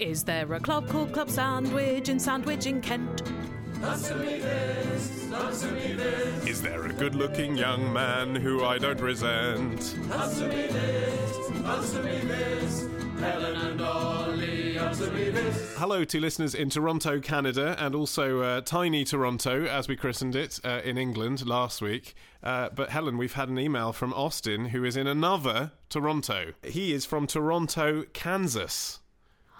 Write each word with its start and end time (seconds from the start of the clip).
Is 0.00 0.22
there 0.22 0.52
a 0.52 0.60
club 0.60 0.88
called 0.88 1.12
Club 1.12 1.28
Sandwich 1.28 2.08
in 2.08 2.20
Sandwich 2.20 2.66
in 2.66 2.80
Kent? 2.80 3.20
Answer 3.82 4.14
me 4.14 4.38
this, 4.38 5.32
answer 5.32 5.72
me 5.72 5.92
this. 5.94 6.46
Is 6.46 6.62
there 6.62 6.86
a 6.86 6.92
good 6.92 7.16
looking 7.16 7.56
young 7.56 7.92
man 7.92 8.36
who 8.36 8.64
I 8.64 8.78
don't 8.78 9.00
resent? 9.00 9.96
Hello 15.76 16.04
to 16.04 16.20
listeners 16.20 16.54
in 16.54 16.70
Toronto, 16.70 17.18
Canada, 17.18 17.74
and 17.80 17.96
also 17.96 18.40
uh, 18.42 18.60
Tiny 18.60 19.02
Toronto, 19.04 19.64
as 19.64 19.88
we 19.88 19.96
christened 19.96 20.36
it 20.36 20.60
uh, 20.62 20.80
in 20.84 20.96
England 20.96 21.44
last 21.44 21.82
week. 21.82 22.14
Uh, 22.40 22.68
but 22.68 22.90
Helen, 22.90 23.18
we've 23.18 23.32
had 23.32 23.48
an 23.48 23.58
email 23.58 23.92
from 23.92 24.14
Austin, 24.14 24.66
who 24.66 24.84
is 24.84 24.96
in 24.96 25.08
another 25.08 25.72
Toronto. 25.88 26.52
He 26.62 26.92
is 26.92 27.04
from 27.04 27.26
Toronto, 27.26 28.04
Kansas. 28.12 29.00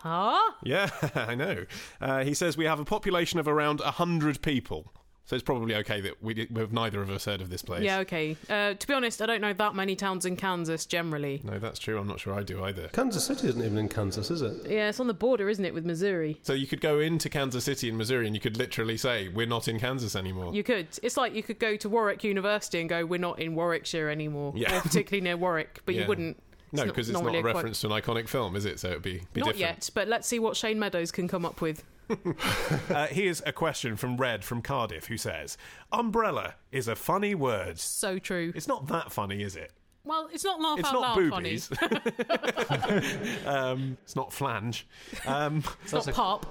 Huh? 0.03 0.53
Yeah, 0.63 0.91
I 1.15 1.35
know. 1.35 1.65
Uh, 2.01 2.25
he 2.25 2.35
says 2.35 2.57
we 2.57 2.65
have 2.67 2.81
a 2.81 2.85
population 2.85 3.39
of 3.39 3.49
around 3.49 3.81
100 3.81 4.43
people. 4.43 4.93
So 5.25 5.35
it's 5.37 5.45
probably 5.45 5.75
okay 5.75 6.01
that 6.01 6.23
we 6.23 6.33
did, 6.33 6.57
we've 6.57 6.73
neither 6.73 7.03
of 7.03 7.11
us 7.11 7.27
heard 7.27 7.43
of 7.43 7.51
this 7.51 7.61
place. 7.61 7.83
Yeah, 7.83 7.99
okay. 7.99 8.35
Uh, 8.49 8.73
to 8.73 8.87
be 8.87 8.95
honest, 8.95 9.21
I 9.21 9.27
don't 9.27 9.43
know 9.43 9.53
that 9.53 9.75
many 9.75 9.95
towns 9.95 10.25
in 10.25 10.37
Kansas 10.37 10.87
generally. 10.87 11.43
No, 11.45 11.59
that's 11.59 11.79
true. 11.79 11.99
I'm 11.99 12.07
not 12.07 12.19
sure 12.19 12.33
I 12.33 12.43
do 12.43 12.65
either. 12.65 12.89
Kansas 12.95 13.25
City 13.27 13.47
isn't 13.49 13.63
even 13.63 13.77
in 13.77 13.91
Kansas, 13.91 14.31
is 14.31 14.41
it? 14.41 14.67
Yeah, 14.67 14.89
it's 14.89 15.01
on 15.01 15.07
the 15.07 15.13
border, 15.13 15.51
isn't 15.51 15.63
it, 15.67 15.75
with 15.75 15.85
Missouri? 15.85 16.39
So 16.45 16.55
you 16.55 16.67
could 16.67 16.81
go 16.81 16.99
into 17.01 17.29
Kansas 17.29 17.65
City 17.65 17.91
in 17.91 17.99
Missouri 17.99 18.25
and 18.25 18.35
you 18.35 18.41
could 18.41 18.57
literally 18.57 18.97
say, 18.97 19.29
we're 19.29 19.45
not 19.47 19.69
in 19.69 19.79
Kansas 19.79 20.17
anymore. 20.17 20.55
You 20.55 20.63
could. 20.65 20.87
It's 21.03 21.19
like 21.19 21.35
you 21.35 21.43
could 21.43 21.59
go 21.59 21.77
to 21.77 21.89
Warwick 21.91 22.25
University 22.25 22.81
and 22.81 22.89
go, 22.89 23.05
we're 23.05 23.19
not 23.19 23.39
in 23.39 23.55
Warwickshire 23.55 24.09
anymore. 24.09 24.55
Yeah. 24.57 24.79
Or 24.79 24.81
particularly 24.81 25.21
near 25.21 25.37
Warwick, 25.37 25.83
but 25.85 25.95
Yeah. 25.95 26.03
you 26.03 26.09
wouldn't. 26.09 26.43
No, 26.73 26.85
because 26.85 27.09
it's 27.09 27.19
not, 27.19 27.25
really 27.25 27.39
a 27.39 27.43
quite- 27.43 27.55
reference 27.55 27.81
to 27.81 27.87
an 27.89 27.93
iconic 28.01 28.29
film, 28.29 28.57
is 28.57 28.65
it? 28.65 28.79
So 28.81 28.89
it'd 28.89 29.03
be, 29.03 29.23
be 29.33 29.41
Not 29.41 29.55
different. 29.55 29.59
yet, 29.59 29.91
but 29.95 30.09
let's 30.09 30.27
see 30.27 30.39
what 30.39 30.57
Shane 30.57 30.79
Meadows 30.79 31.11
can 31.11 31.29
come 31.29 31.45
up 31.45 31.61
with. 31.61 31.85
Uh, 32.89 33.07
here's 33.09 33.43
a 33.45 33.53
question 33.53 33.97
from 33.97 34.17
Red 34.17 34.43
from 34.43 34.63
Cardiff 34.63 35.07
who 35.09 35.19
says, 35.19 35.59
Umbrella 35.93 36.55
is 36.73 36.89
a 36.89 36.97
funny 36.97 37.35
word. 37.35 37.79
So 37.79 38.19
true. 38.19 38.51
It's 38.55 38.67
not 38.67 38.87
that 38.89 39.13
funny, 39.13 39.43
is 39.43 39.57
it? 39.57 39.73
Well, 40.05 40.31
it's 40.33 40.43
not 40.43 40.59
laugh 40.59 40.79
It's 40.79 40.89
out 40.89 40.95
not 40.95 41.01
loud 41.03 41.17
boobies. 41.17 41.67
funny. 41.67 42.01
um, 43.47 43.99
it's 44.03 44.17
not 44.17 44.33
flange. 44.33 44.87
Um, 45.27 45.63
It's 45.83 45.93
not 45.93 46.07
pop. 46.15 46.47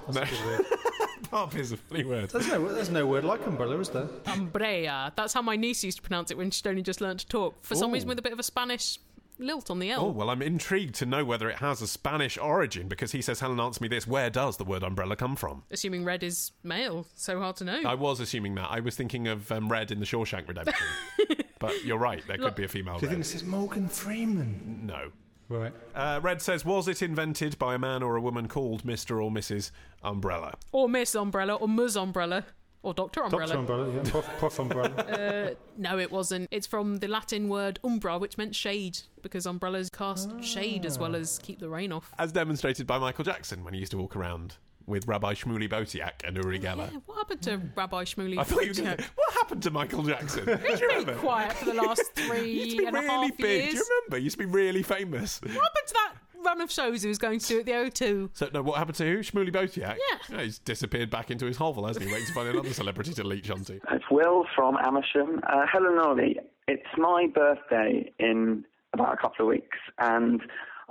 pop 1.30 1.56
is 1.56 1.72
a 1.72 1.76
funny 1.76 2.04
word. 2.04 2.30
There's 2.30 2.46
no, 2.46 2.72
there's 2.72 2.90
no 2.90 3.04
word 3.06 3.24
like 3.24 3.44
umbrella, 3.44 3.80
is 3.80 3.88
there? 3.88 4.06
Umbrea. 4.26 5.12
That's 5.16 5.32
how 5.32 5.42
my 5.42 5.56
niece 5.56 5.82
used 5.82 5.96
to 5.96 6.02
pronounce 6.02 6.30
it 6.30 6.38
when 6.38 6.52
she'd 6.52 6.68
only 6.68 6.82
just 6.82 7.00
learned 7.00 7.18
to 7.20 7.26
talk. 7.26 7.56
For 7.62 7.74
some 7.74 7.90
reason, 7.90 8.08
with 8.08 8.18
a 8.20 8.22
bit 8.22 8.32
of 8.32 8.38
a 8.38 8.44
Spanish 8.44 9.00
lilt 9.38 9.70
on 9.70 9.78
the 9.78 9.90
L. 9.90 10.06
Oh, 10.06 10.08
well, 10.08 10.30
I'm 10.30 10.42
intrigued 10.42 10.94
to 10.96 11.06
know 11.06 11.24
whether 11.24 11.48
it 11.48 11.56
has 11.56 11.80
a 11.82 11.86
Spanish 11.86 12.36
origin 12.38 12.88
because 12.88 13.12
he 13.12 13.22
says, 13.22 13.40
Helen, 13.40 13.60
answer 13.60 13.82
me 13.82 13.88
this. 13.88 14.06
Where 14.06 14.30
does 14.30 14.56
the 14.56 14.64
word 14.64 14.82
umbrella 14.82 15.16
come 15.16 15.36
from? 15.36 15.62
Assuming 15.70 16.04
red 16.04 16.22
is 16.22 16.52
male, 16.62 17.06
so 17.14 17.40
hard 17.40 17.56
to 17.56 17.64
know. 17.64 17.82
I 17.84 17.94
was 17.94 18.20
assuming 18.20 18.54
that. 18.56 18.68
I 18.70 18.80
was 18.80 18.96
thinking 18.96 19.28
of 19.28 19.50
um, 19.52 19.68
Red 19.70 19.90
in 19.90 20.00
the 20.00 20.06
Shawshank 20.06 20.48
Redemption. 20.48 20.86
but 21.58 21.84
you're 21.84 21.98
right, 21.98 22.22
there 22.26 22.38
could 22.38 22.54
be 22.54 22.64
a 22.64 22.68
female 22.68 22.98
Do 22.98 23.06
you 23.06 23.08
think 23.08 23.18
Red. 23.18 23.20
this 23.20 23.34
is 23.34 23.44
Morgan 23.44 23.88
Freeman? 23.88 24.82
No. 24.84 25.10
Right. 25.48 25.72
Uh, 25.94 26.20
Red 26.22 26.42
says, 26.42 26.64
was 26.64 26.88
it 26.88 27.00
invented 27.00 27.58
by 27.58 27.74
a 27.74 27.78
man 27.78 28.02
or 28.02 28.16
a 28.16 28.20
woman 28.20 28.48
called 28.48 28.84
Mr. 28.84 29.22
or 29.22 29.30
Mrs. 29.30 29.70
Umbrella? 30.02 30.54
Or 30.72 30.90
Miss 30.90 31.14
Umbrella, 31.14 31.54
or 31.54 31.68
Ms 31.68 31.96
Umbrella, 31.96 32.44
or 32.82 32.94
Doctor 32.94 33.22
Umbrella. 33.22 33.54
Doctor 33.54 33.58
umbrella, 33.58 33.92
yeah. 33.94 34.10
Prof, 34.10 34.28
prof 34.38 34.58
umbrella. 34.58 35.04
Uh, 35.18 35.54
no, 35.76 35.98
it 35.98 36.10
wasn't. 36.12 36.48
It's 36.50 36.66
from 36.66 36.98
the 36.98 37.08
Latin 37.08 37.48
word 37.48 37.80
umbra, 37.82 38.18
which 38.18 38.38
meant 38.38 38.54
shade, 38.54 38.98
because 39.22 39.46
umbrellas 39.46 39.90
cast 39.90 40.30
ah. 40.32 40.40
shade 40.40 40.86
as 40.86 40.98
well 40.98 41.16
as 41.16 41.38
keep 41.42 41.58
the 41.58 41.68
rain 41.68 41.92
off. 41.92 42.12
As 42.18 42.32
demonstrated 42.32 42.86
by 42.86 42.98
Michael 42.98 43.24
Jackson 43.24 43.64
when 43.64 43.74
he 43.74 43.80
used 43.80 43.92
to 43.92 43.98
walk 43.98 44.14
around 44.14 44.56
with 44.88 45.06
Rabbi 45.06 45.34
Shmuley 45.34 45.68
Boteach 45.68 46.26
and 46.26 46.36
Uri 46.36 46.58
Geller. 46.58 46.88
Oh, 46.88 46.92
yeah, 46.92 46.98
what 47.06 47.18
happened 47.18 47.42
to 47.42 47.60
Rabbi 47.76 48.04
Shmuley? 48.04 48.38
I 48.38 48.44
thought 48.44 48.62
you 48.62 48.68
were 48.68 48.74
going 48.74 48.96
to 48.96 49.04
What 49.14 49.34
happened 49.34 49.62
to 49.64 49.70
Michael 49.70 50.02
Jackson? 50.02 50.44
Do 50.46 50.52
you 50.52 50.88
remember? 50.88 51.14
quiet 51.16 51.52
for 51.52 51.66
the 51.66 51.74
last 51.74 52.02
He 52.16 52.22
used 52.22 52.30
three 52.30 52.70
to 52.70 52.76
be 52.76 52.84
a 52.86 52.92
really 52.92 53.06
half 53.06 53.36
big. 53.36 53.62
years. 53.62 53.72
Do 53.72 53.78
you 53.78 53.86
remember? 53.90 54.16
He 54.16 54.24
used 54.24 54.38
to 54.38 54.46
be 54.46 54.50
really 54.50 54.82
famous. 54.82 55.40
What 55.42 55.50
happened 55.50 55.86
to 55.88 55.94
that 55.94 56.14
run 56.48 56.60
of 56.60 56.70
shows 56.70 57.02
he 57.02 57.08
was 57.08 57.18
going 57.18 57.38
to 57.38 57.46
do 57.46 57.60
at 57.60 57.66
the 57.66 57.72
O2? 57.72 58.30
So, 58.32 58.48
no, 58.52 58.62
what 58.62 58.78
happened 58.78 58.96
to 58.96 59.04
who? 59.04 59.18
Shmuley 59.18 59.52
Boteach? 59.52 59.96
Yeah. 60.30 60.42
He's 60.42 60.58
disappeared 60.58 61.10
back 61.10 61.30
into 61.30 61.46
his 61.46 61.56
hovel, 61.56 61.86
hasn't 61.86 62.06
he? 62.06 62.12
Waiting 62.12 62.26
to 62.26 62.32
find 62.32 62.48
another 62.48 62.72
celebrity 62.72 63.12
to 63.14 63.24
leech 63.24 63.50
onto. 63.50 63.80
It's 63.90 64.04
Will 64.10 64.44
from 64.56 64.76
Amersham. 64.76 65.40
Uh, 65.46 65.66
Helen 65.70 65.98
Olly, 66.02 66.38
it's 66.66 66.88
my 66.96 67.26
birthday 67.32 68.10
in 68.18 68.64
about 68.94 69.12
a 69.12 69.16
couple 69.16 69.44
of 69.44 69.48
weeks, 69.48 69.78
and 69.98 70.40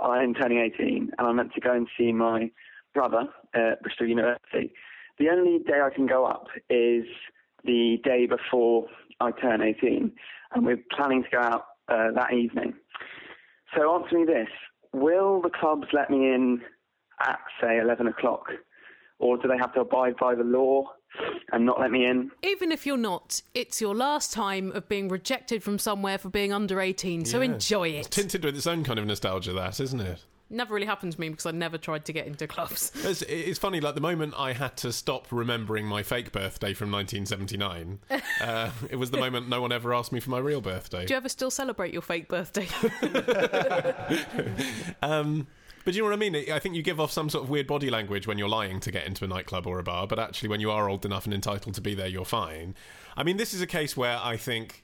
I'm 0.01 0.33
turning 0.35 0.59
18, 0.59 1.11
and 1.17 1.27
I'm 1.27 1.35
meant 1.35 1.53
to 1.53 1.61
go 1.61 1.73
and 1.73 1.87
see 1.97 2.11
my 2.11 2.51
brother 2.93 3.23
at 3.55 3.81
Bristol 3.81 4.07
University. 4.07 4.71
The 5.17 5.29
only 5.29 5.59
day 5.63 5.81
I 5.83 5.89
can 5.93 6.05
go 6.05 6.25
up 6.25 6.47
is 6.69 7.05
the 7.63 7.97
day 8.03 8.27
before 8.27 8.85
I 9.19 9.31
turn 9.31 9.61
18, 9.61 10.11
and 10.53 10.65
we're 10.65 10.83
planning 10.95 11.23
to 11.23 11.29
go 11.29 11.39
out 11.39 11.65
uh, 11.89 12.11
that 12.13 12.33
evening. 12.33 12.73
So 13.75 13.95
answer 13.95 14.19
me 14.19 14.25
this. 14.25 14.47
Will 14.93 15.41
the 15.41 15.49
clubs 15.49 15.87
let 15.93 16.09
me 16.09 16.33
in 16.33 16.61
at, 17.21 17.39
say, 17.61 17.79
11 17.79 18.07
o'clock? 18.07 18.47
Or 19.19 19.37
do 19.37 19.47
they 19.47 19.57
have 19.57 19.73
to 19.73 19.81
abide 19.81 20.15
by 20.19 20.35
the 20.35 20.43
law 20.43 20.91
and 21.51 21.65
not 21.65 21.79
let 21.79 21.89
me 21.91 22.05
in? 22.05 22.29
Even 22.43 22.71
if 22.71 22.85
you're 22.85 22.97
not, 22.97 23.41
it's 23.55 23.81
your 23.81 23.95
last 23.95 24.31
time 24.31 24.71
of 24.73 24.87
being 24.87 25.09
rejected 25.09 25.63
from 25.63 25.79
somewhere 25.79 26.17
for 26.19 26.29
being 26.29 26.53
under 26.53 26.79
18, 26.79 27.25
so 27.25 27.39
Yeah. 27.39 27.53
enjoy 27.53 27.87
It's 27.89 28.07
it. 28.07 28.11
tinted 28.11 28.45
with 28.45 28.55
its 28.55 28.67
own 28.67 28.83
kind 28.83 28.99
of 28.99 29.05
nostalgia, 29.07 29.53
that, 29.53 29.79
isn't 29.79 29.99
it? 30.01 30.23
Never 30.49 30.73
really 30.73 30.85
happened 30.85 31.11
to 31.11 31.19
me 31.19 31.27
because 31.29 31.45
I 31.45 31.51
never 31.51 31.77
tried 31.77 32.05
to 32.05 32.13
get 32.13 32.25
into 32.25 32.47
clubs. 32.47 32.91
It's, 33.07 33.21
it's 33.23 33.59
funny, 33.59 33.79
like 33.79 33.95
the 33.95 34.01
moment 34.01 34.33
I 34.37 34.53
had 34.53 34.77
to 34.77 34.91
stop 34.91 35.27
remembering 35.31 35.85
my 35.85 36.03
fake 36.03 36.31
birthday 36.31 36.73
from 36.73 36.91
1979, 36.91 37.99
uh, 38.41 38.71
it 38.89 38.95
was 38.95 39.11
the 39.11 39.17
moment 39.17 39.49
no 39.49 39.61
one 39.61 39.71
ever 39.71 39.93
asked 39.93 40.11
me 40.11 40.19
for 40.19 40.29
my 40.29 40.39
real 40.39 40.61
birthday. 40.61 41.05
Do 41.05 41.13
you 41.13 41.17
ever 41.17 41.29
still 41.29 41.51
celebrate 41.51 41.93
your 41.93 42.01
fake 42.01 42.27
birthday? 42.27 42.67
Um, 45.01 45.47
but 45.85 45.93
do 45.93 45.97
you 45.97 46.03
know 46.03 46.09
what 46.09 46.15
I 46.15 46.29
mean? 46.29 46.51
I 46.51 46.59
think 46.59 46.75
you 46.75 46.81
give 46.81 46.99
off 46.99 47.13
some 47.13 47.29
sort 47.29 47.45
of 47.45 47.49
weird 47.49 47.65
body 47.67 47.89
language 47.89 48.27
when 48.27 48.37
you're 48.37 48.49
lying 48.49 48.81
to 48.81 48.91
get 48.91 49.05
into 49.05 49.23
a 49.23 49.27
nightclub 49.27 49.65
or 49.65 49.79
a 49.79 49.83
bar, 49.83 50.05
but 50.05 50.19
actually, 50.19 50.49
when 50.49 50.59
you 50.59 50.69
are 50.69 50.89
old 50.89 51.05
enough 51.05 51.23
and 51.23 51.33
entitled 51.33 51.75
to 51.75 51.81
be 51.81 51.93
there, 51.95 52.07
you're 52.07 52.25
fine. 52.25 52.75
I 53.15 53.23
mean, 53.23 53.37
this 53.37 53.53
is 53.53 53.61
a 53.61 53.67
case 53.67 53.95
where 53.95 54.19
I 54.21 54.35
think. 54.35 54.83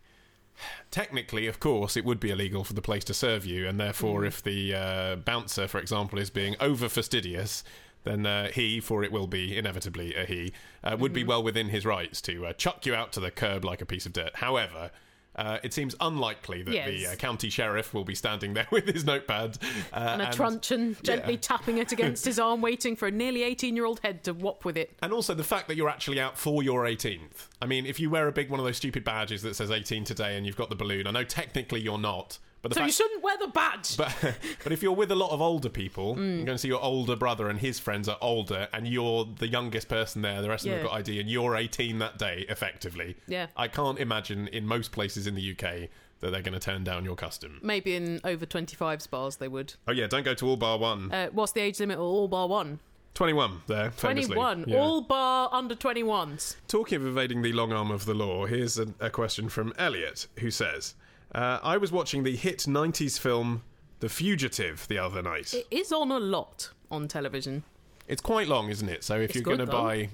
Technically, 0.92 1.48
of 1.48 1.60
course, 1.60 1.98
it 1.98 2.06
would 2.06 2.20
be 2.20 2.30
illegal 2.30 2.64
for 2.64 2.74
the 2.74 2.82
place 2.82 3.04
to 3.06 3.14
serve 3.14 3.46
you, 3.46 3.68
and 3.68 3.80
therefore, 3.80 4.26
if 4.26 4.42
the 4.44 4.74
uh, 4.74 5.16
bouncer, 5.16 5.68
for 5.68 5.80
example, 5.80 6.20
is 6.20 6.30
being 6.30 6.56
over 6.60 6.88
fastidious, 6.88 7.64
then 8.04 8.26
uh, 8.26 8.50
he, 8.52 8.80
for 8.80 9.04
it 9.04 9.12
will 9.12 9.28
be 9.28 9.58
inevitably 9.58 10.14
a 10.16 10.26
he, 10.26 10.54
uh, 10.84 10.96
would 11.00 11.14
be 11.14 11.24
well 11.24 11.42
within 11.42 11.70
his 11.70 11.86
rights 11.86 12.22
to 12.22 12.46
uh, 12.46 12.54
chuck 12.54 12.86
you 12.86 12.94
out 12.94 13.12
to 13.14 13.20
the 13.20 13.32
curb 13.32 13.64
like 13.64 13.82
a 13.82 13.86
piece 13.86 14.06
of 14.06 14.14
dirt. 14.14 14.36
However, 14.36 14.92
uh, 15.36 15.58
it 15.64 15.74
seems 15.74 15.96
unlikely 16.00 16.64
that 16.64 16.86
the 16.86 17.08
uh, 17.08 17.16
county 17.16 17.50
sheriff 17.50 17.94
will 17.94 18.04
be 18.04 18.16
standing 18.16 18.54
there 18.54 18.68
with 18.72 18.88
his 18.88 19.06
notepad 19.06 19.58
uh, 19.92 19.96
and 19.96 20.22
a 20.22 20.32
truncheon, 20.32 20.96
gently 21.04 21.34
yeah. 21.34 21.40
tapping 21.40 21.78
it 21.78 21.92
against 21.92 22.26
his 22.26 22.40
arm, 22.40 22.62
waiting 22.62 22.96
for 22.96 23.08
a 23.08 23.12
nearly 23.12 23.44
18 23.44 23.76
year 23.76 23.86
old 23.86 24.00
head 24.02 24.24
to 24.24 24.34
whop 24.34 24.66
with 24.66 24.78
it. 24.78 24.98
And 25.02 25.12
also 25.12 25.34
the 25.34 25.44
fact 25.44 25.68
that 25.68 25.76
you're 25.76 25.90
actually 25.90 26.20
out 26.20 26.38
for 26.38 26.64
your 26.64 26.84
18th. 26.84 27.48
I 27.62 27.66
mean, 27.66 27.86
if 27.86 28.00
you 28.00 28.10
wear 28.10 28.28
a 28.28 28.32
big 28.32 28.50
one 28.50 28.60
of 28.60 28.66
those 28.66 28.78
stupid 28.78 29.04
badges 29.04 29.42
that 29.42 29.56
says 29.56 29.72
18 29.72 30.04
today 30.04 30.38
and 30.38 30.46
you've 30.46 30.58
got 30.58 30.70
the 30.70 30.76
balloon, 30.76 31.08
I 31.08 31.12
know 31.12 31.24
technically 31.24 31.82
you're 31.82 31.98
not. 31.98 32.38
But 32.64 32.70
the 32.72 32.76
So 32.80 32.86
you 32.86 32.92
shouldn't 32.92 33.22
wear 33.22 33.38
the 33.38 33.50
badge. 33.50 33.96
but, 33.98 34.16
but 34.64 34.72
if 34.72 34.82
you're 34.82 34.94
with 34.94 35.12
a 35.12 35.16
lot 35.16 35.30
of 35.32 35.42
older 35.42 35.70
people, 35.70 36.16
Mm. 36.16 36.38
you're 36.38 36.46
going 36.46 36.56
to 36.56 36.58
see 36.58 36.70
your 36.70 36.82
older 36.82 37.16
brother 37.16 37.50
and 37.50 37.60
his 37.60 37.78
friends 37.78 38.10
are 38.10 38.18
older, 38.22 38.68
and 38.74 38.88
you're 38.88 39.28
the 39.38 39.48
youngest 39.48 39.88
person 39.90 40.22
there, 40.24 40.42
the 40.42 40.50
rest 40.50 40.66
of 40.66 40.72
them 40.72 40.80
Yeah. 40.80 40.84
have 40.84 40.92
got 40.92 40.98
ID, 41.00 41.20
and 41.20 41.30
you're 41.30 41.56
18 41.56 42.00
that 42.00 42.18
day, 42.18 42.46
effectively. 42.50 43.16
Yeah. 43.28 43.48
I 43.56 43.68
can't 43.68 44.00
imagine 44.00 44.48
in 44.48 44.66
most 44.66 44.92
places 44.92 45.28
in 45.28 45.36
the 45.36 45.52
UK 45.52 45.90
that 46.22 46.32
they're 46.32 46.42
going 46.42 46.54
to 46.54 46.60
turn 46.60 46.86
down 46.86 47.04
your 47.04 47.18
custom. 47.18 47.60
Maybe 47.62 47.96
in 47.96 48.22
over 48.24 48.46
25 48.46 49.12
bars 49.12 49.36
they 49.36 49.50
would. 49.50 49.74
Oh, 49.88 49.92
yeah, 49.92 50.08
don't 50.08 50.24
go 50.24 50.34
to 50.34 50.48
all 50.48 50.56
bar 50.56 50.78
one. 50.80 51.12
Uh, 51.12 51.28
what's 51.34 51.52
the 51.52 51.60
age 51.62 51.80
limit? 51.82 52.00
All 52.00 52.30
bar 52.30 52.48
one. 52.48 52.80
21 53.14 53.62
there, 53.68 53.92
famously. 53.92 54.34
21. 54.34 54.66
Yeah. 54.70 54.78
All 54.80 55.02
bar 55.02 55.50
under 55.52 55.76
21s. 55.76 56.56
Talking 56.68 56.96
of 56.96 57.06
evading 57.06 57.42
the 57.42 57.52
long 57.54 57.72
arm 57.74 57.92
of 57.92 58.06
the 58.06 58.14
law, 58.14 58.46
here's 58.46 58.80
a, 58.80 58.88
a 59.02 59.10
question 59.10 59.50
from 59.50 59.74
Elliot, 59.78 60.28
who 60.40 60.50
says, 60.50 60.96
uh, 61.34 61.60
"I 61.64 61.78
was 61.78 61.92
watching 61.92 62.24
the 62.24 62.36
hit 62.36 62.60
'90s 62.60 63.20
film 63.20 63.64
The 64.00 64.10
Fugitive 64.10 64.88
the 64.88 64.98
other 64.98 65.22
night. 65.22 65.54
It 65.54 65.68
is 65.72 65.92
on 65.92 66.12
a 66.12 66.20
lot 66.20 66.70
on 66.92 67.08
television. 67.08 67.64
it's 68.08 68.22
quite 68.22 68.48
long, 68.48 68.70
isn't 68.70 68.90
it? 68.90 69.04
So 69.04 69.16
if 69.16 69.30
It's 69.32 69.36
you're 69.36 69.44
going 69.44 69.60
to 69.60 69.66
buy, 69.66 70.10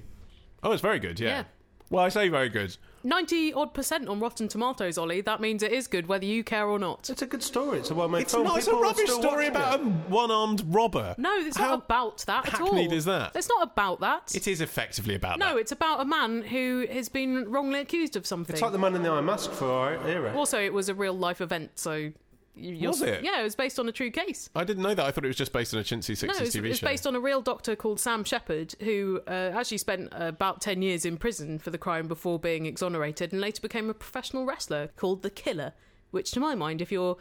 oh, 0.62 0.72
it's 0.72 0.82
very 0.82 0.98
good. 0.98 1.18
Yeah. 1.20 1.28
Yeah. 1.28 1.44
Well, 1.90 2.04
I 2.04 2.08
say 2.08 2.28
very 2.28 2.48
good. 2.48 2.76
90 3.02 3.52
odd 3.54 3.72
percent 3.74 4.08
on 4.08 4.20
Rotten 4.20 4.48
Tomatoes, 4.48 4.98
Olly. 4.98 5.20
That 5.20 5.40
means 5.40 5.62
it 5.62 5.72
is 5.72 5.86
good 5.86 6.06
whether 6.06 6.24
you 6.24 6.44
care 6.44 6.66
or 6.66 6.78
not. 6.78 7.08
It's 7.10 7.22
a 7.22 7.26
good 7.26 7.42
story. 7.42 7.78
It's 7.78 7.90
a 7.90 7.94
well-made 7.94 8.22
It's 8.22 8.32
film. 8.32 8.44
not. 8.44 8.58
It's 8.58 8.66
a 8.66 8.70
People 8.70 8.80
are 8.84 8.88
rubbish 8.88 9.04
still 9.04 9.18
story 9.22 9.50
watching 9.50 9.56
about 9.56 9.80
it. 9.80 9.86
a 9.86 9.88
one-armed 10.10 10.62
robber. 10.68 11.14
No, 11.18 11.34
it's 11.38 11.56
How- 11.56 11.68
not 11.70 11.84
about 11.84 12.18
that 12.26 12.46
at 12.54 12.60
all. 12.60 12.68
hackneyed 12.68 12.92
is 12.92 13.04
that? 13.06 13.34
It's 13.34 13.48
not 13.48 13.62
about 13.72 14.00
that. 14.00 14.34
It 14.34 14.46
is 14.46 14.60
effectively 14.60 15.14
about 15.14 15.38
no, 15.38 15.54
that. 15.54 15.58
it's 15.60 15.72
about 15.72 16.00
a 16.00 16.04
man 16.04 16.42
who 16.42 16.86
has 16.90 17.08
been 17.08 17.50
wrongly 17.50 17.80
accused 17.80 18.16
of 18.16 18.26
something. 18.26 18.54
It's 18.54 18.62
like 18.62 18.72
the 18.72 18.78
Man 18.78 18.94
in 18.94 19.02
the 19.02 19.08
Iron 19.10 19.24
Mask 19.24 19.50
for 19.50 19.70
our 19.70 19.94
era. 20.06 20.32
Also, 20.36 20.60
it 20.60 20.72
was 20.72 20.88
a 20.88 20.94
real 20.94 21.14
life 21.14 21.40
event, 21.40 21.72
so 21.78 21.94
You're- 21.94 22.14
Was 22.56 23.00
it? 23.02 23.22
Yeah, 23.24 23.40
it 23.40 23.44
was 23.44 23.54
based 23.54 23.78
on 23.78 23.88
a 23.88 23.92
true 23.92 24.10
case. 24.10 24.50
I 24.54 24.64
didn't 24.64 24.82
know 24.82 24.94
that. 24.94 25.04
I 25.06 25.10
thought 25.10 25.24
it 25.24 25.28
was 25.28 25.36
just 25.36 25.52
based 25.52 25.72
on 25.72 25.80
a 25.80 25.82
chintzy 25.84 26.12
60s 26.12 26.26
No, 26.26 26.34
it's, 26.44 26.56
TV 26.56 26.64
it's 26.70 26.78
show. 26.80 26.86
based 26.86 27.06
on 27.06 27.14
a 27.16 27.20
real 27.20 27.40
doctor 27.40 27.74
called 27.76 28.00
Sam 28.00 28.24
Sheppard, 28.24 28.74
who 28.80 29.20
uh, 29.26 29.52
actually 29.54 29.78
spent 29.78 30.12
uh, 30.12 30.26
about 30.26 30.60
10 30.60 30.82
years 30.82 31.04
in 31.04 31.16
prison 31.16 31.58
for 31.58 31.70
the 31.70 31.78
crime 31.78 32.06
before 32.08 32.38
being 32.38 32.66
exonerated 32.66 33.32
and 33.32 33.40
later 33.40 33.62
became 33.62 33.88
a 33.88 33.94
professional 33.94 34.44
wrestler 34.44 34.88
called 34.96 35.22
The 35.22 35.30
Killer, 35.30 35.72
which, 36.10 36.32
to 36.32 36.40
my 36.40 36.54
mind, 36.54 36.82
if 36.82 36.90
you're 36.92 37.16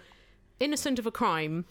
innocent 0.59 0.99
of 0.99 1.05
a 1.05 1.11
crime, 1.11 1.65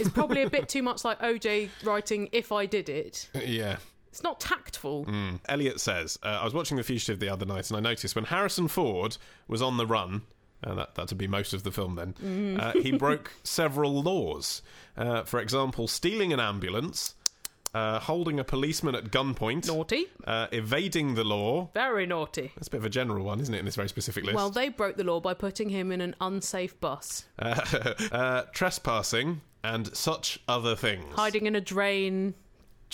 is 0.00 0.08
probably 0.08 0.42
a 0.42 0.50
bit 0.50 0.68
too 0.70 0.82
much 0.82 1.04
like 1.04 1.20
OJ 1.20 1.68
writing 1.84 2.28
If 2.32 2.50
I 2.52 2.66
Did 2.66 2.88
It. 2.88 3.28
yeah. 3.46 3.76
It's 4.08 4.22
not 4.22 4.38
tactful. 4.38 5.06
Mm. 5.06 5.40
Elliot 5.48 5.80
says, 5.80 6.16
uh, 6.22 6.38
I 6.40 6.44
was 6.44 6.54
watching 6.54 6.76
The 6.76 6.84
Fugitive 6.84 7.18
the 7.18 7.28
other 7.28 7.44
night 7.44 7.68
and 7.68 7.76
I 7.76 7.80
noticed 7.80 8.14
when 8.14 8.24
Harrison 8.26 8.68
Ford 8.68 9.16
was 9.48 9.60
on 9.60 9.76
the 9.76 9.86
run, 9.86 10.22
uh, 10.64 10.74
that, 10.74 10.94
that 10.94 11.10
would 11.10 11.18
be 11.18 11.26
most 11.28 11.52
of 11.54 11.62
the 11.62 11.70
film 11.70 11.94
then, 11.96 12.14
Mm. 12.22 12.60
uh, 12.60 12.72
he 12.80 12.90
broke 13.04 13.32
several 13.44 14.02
laws. 14.02 14.62
Uh, 14.96 15.22
for 15.24 15.40
example, 15.40 15.86
stealing 15.88 16.32
an 16.32 16.40
ambulance, 16.40 17.14
uh, 17.74 17.98
holding 17.98 18.38
a 18.38 18.44
policeman 18.44 18.94
at 18.94 19.10
gunpoint, 19.10 19.66
Naughty. 19.66 20.06
uh, 20.26 20.46
evading 20.52 21.14
the 21.16 21.24
law. 21.24 21.70
Very 21.74 22.06
naughty. 22.06 22.52
That's 22.54 22.68
a 22.68 22.70
bit 22.70 22.78
of 22.78 22.84
a 22.84 22.90
general 22.90 23.24
one, 23.24 23.40
isn't 23.40 23.52
it, 23.54 23.58
in 23.58 23.64
this 23.64 23.74
very 23.76 23.88
specific 23.88 24.22
list? 24.24 24.36
Well, 24.36 24.50
they 24.50 24.68
broke 24.68 24.96
the 24.96 25.02
law 25.04 25.18
by 25.20 25.34
putting 25.34 25.68
him 25.70 25.90
in 25.90 26.00
an 26.00 26.14
unsafe 26.20 26.78
bus, 26.80 27.24
uh, 27.38 27.60
uh, 28.12 28.42
trespassing, 28.52 29.40
and 29.64 29.94
such 29.96 30.38
other 30.46 30.76
things. 30.76 31.04
hiding 31.16 31.46
in 31.46 31.56
a 31.56 31.60
drain, 31.60 32.34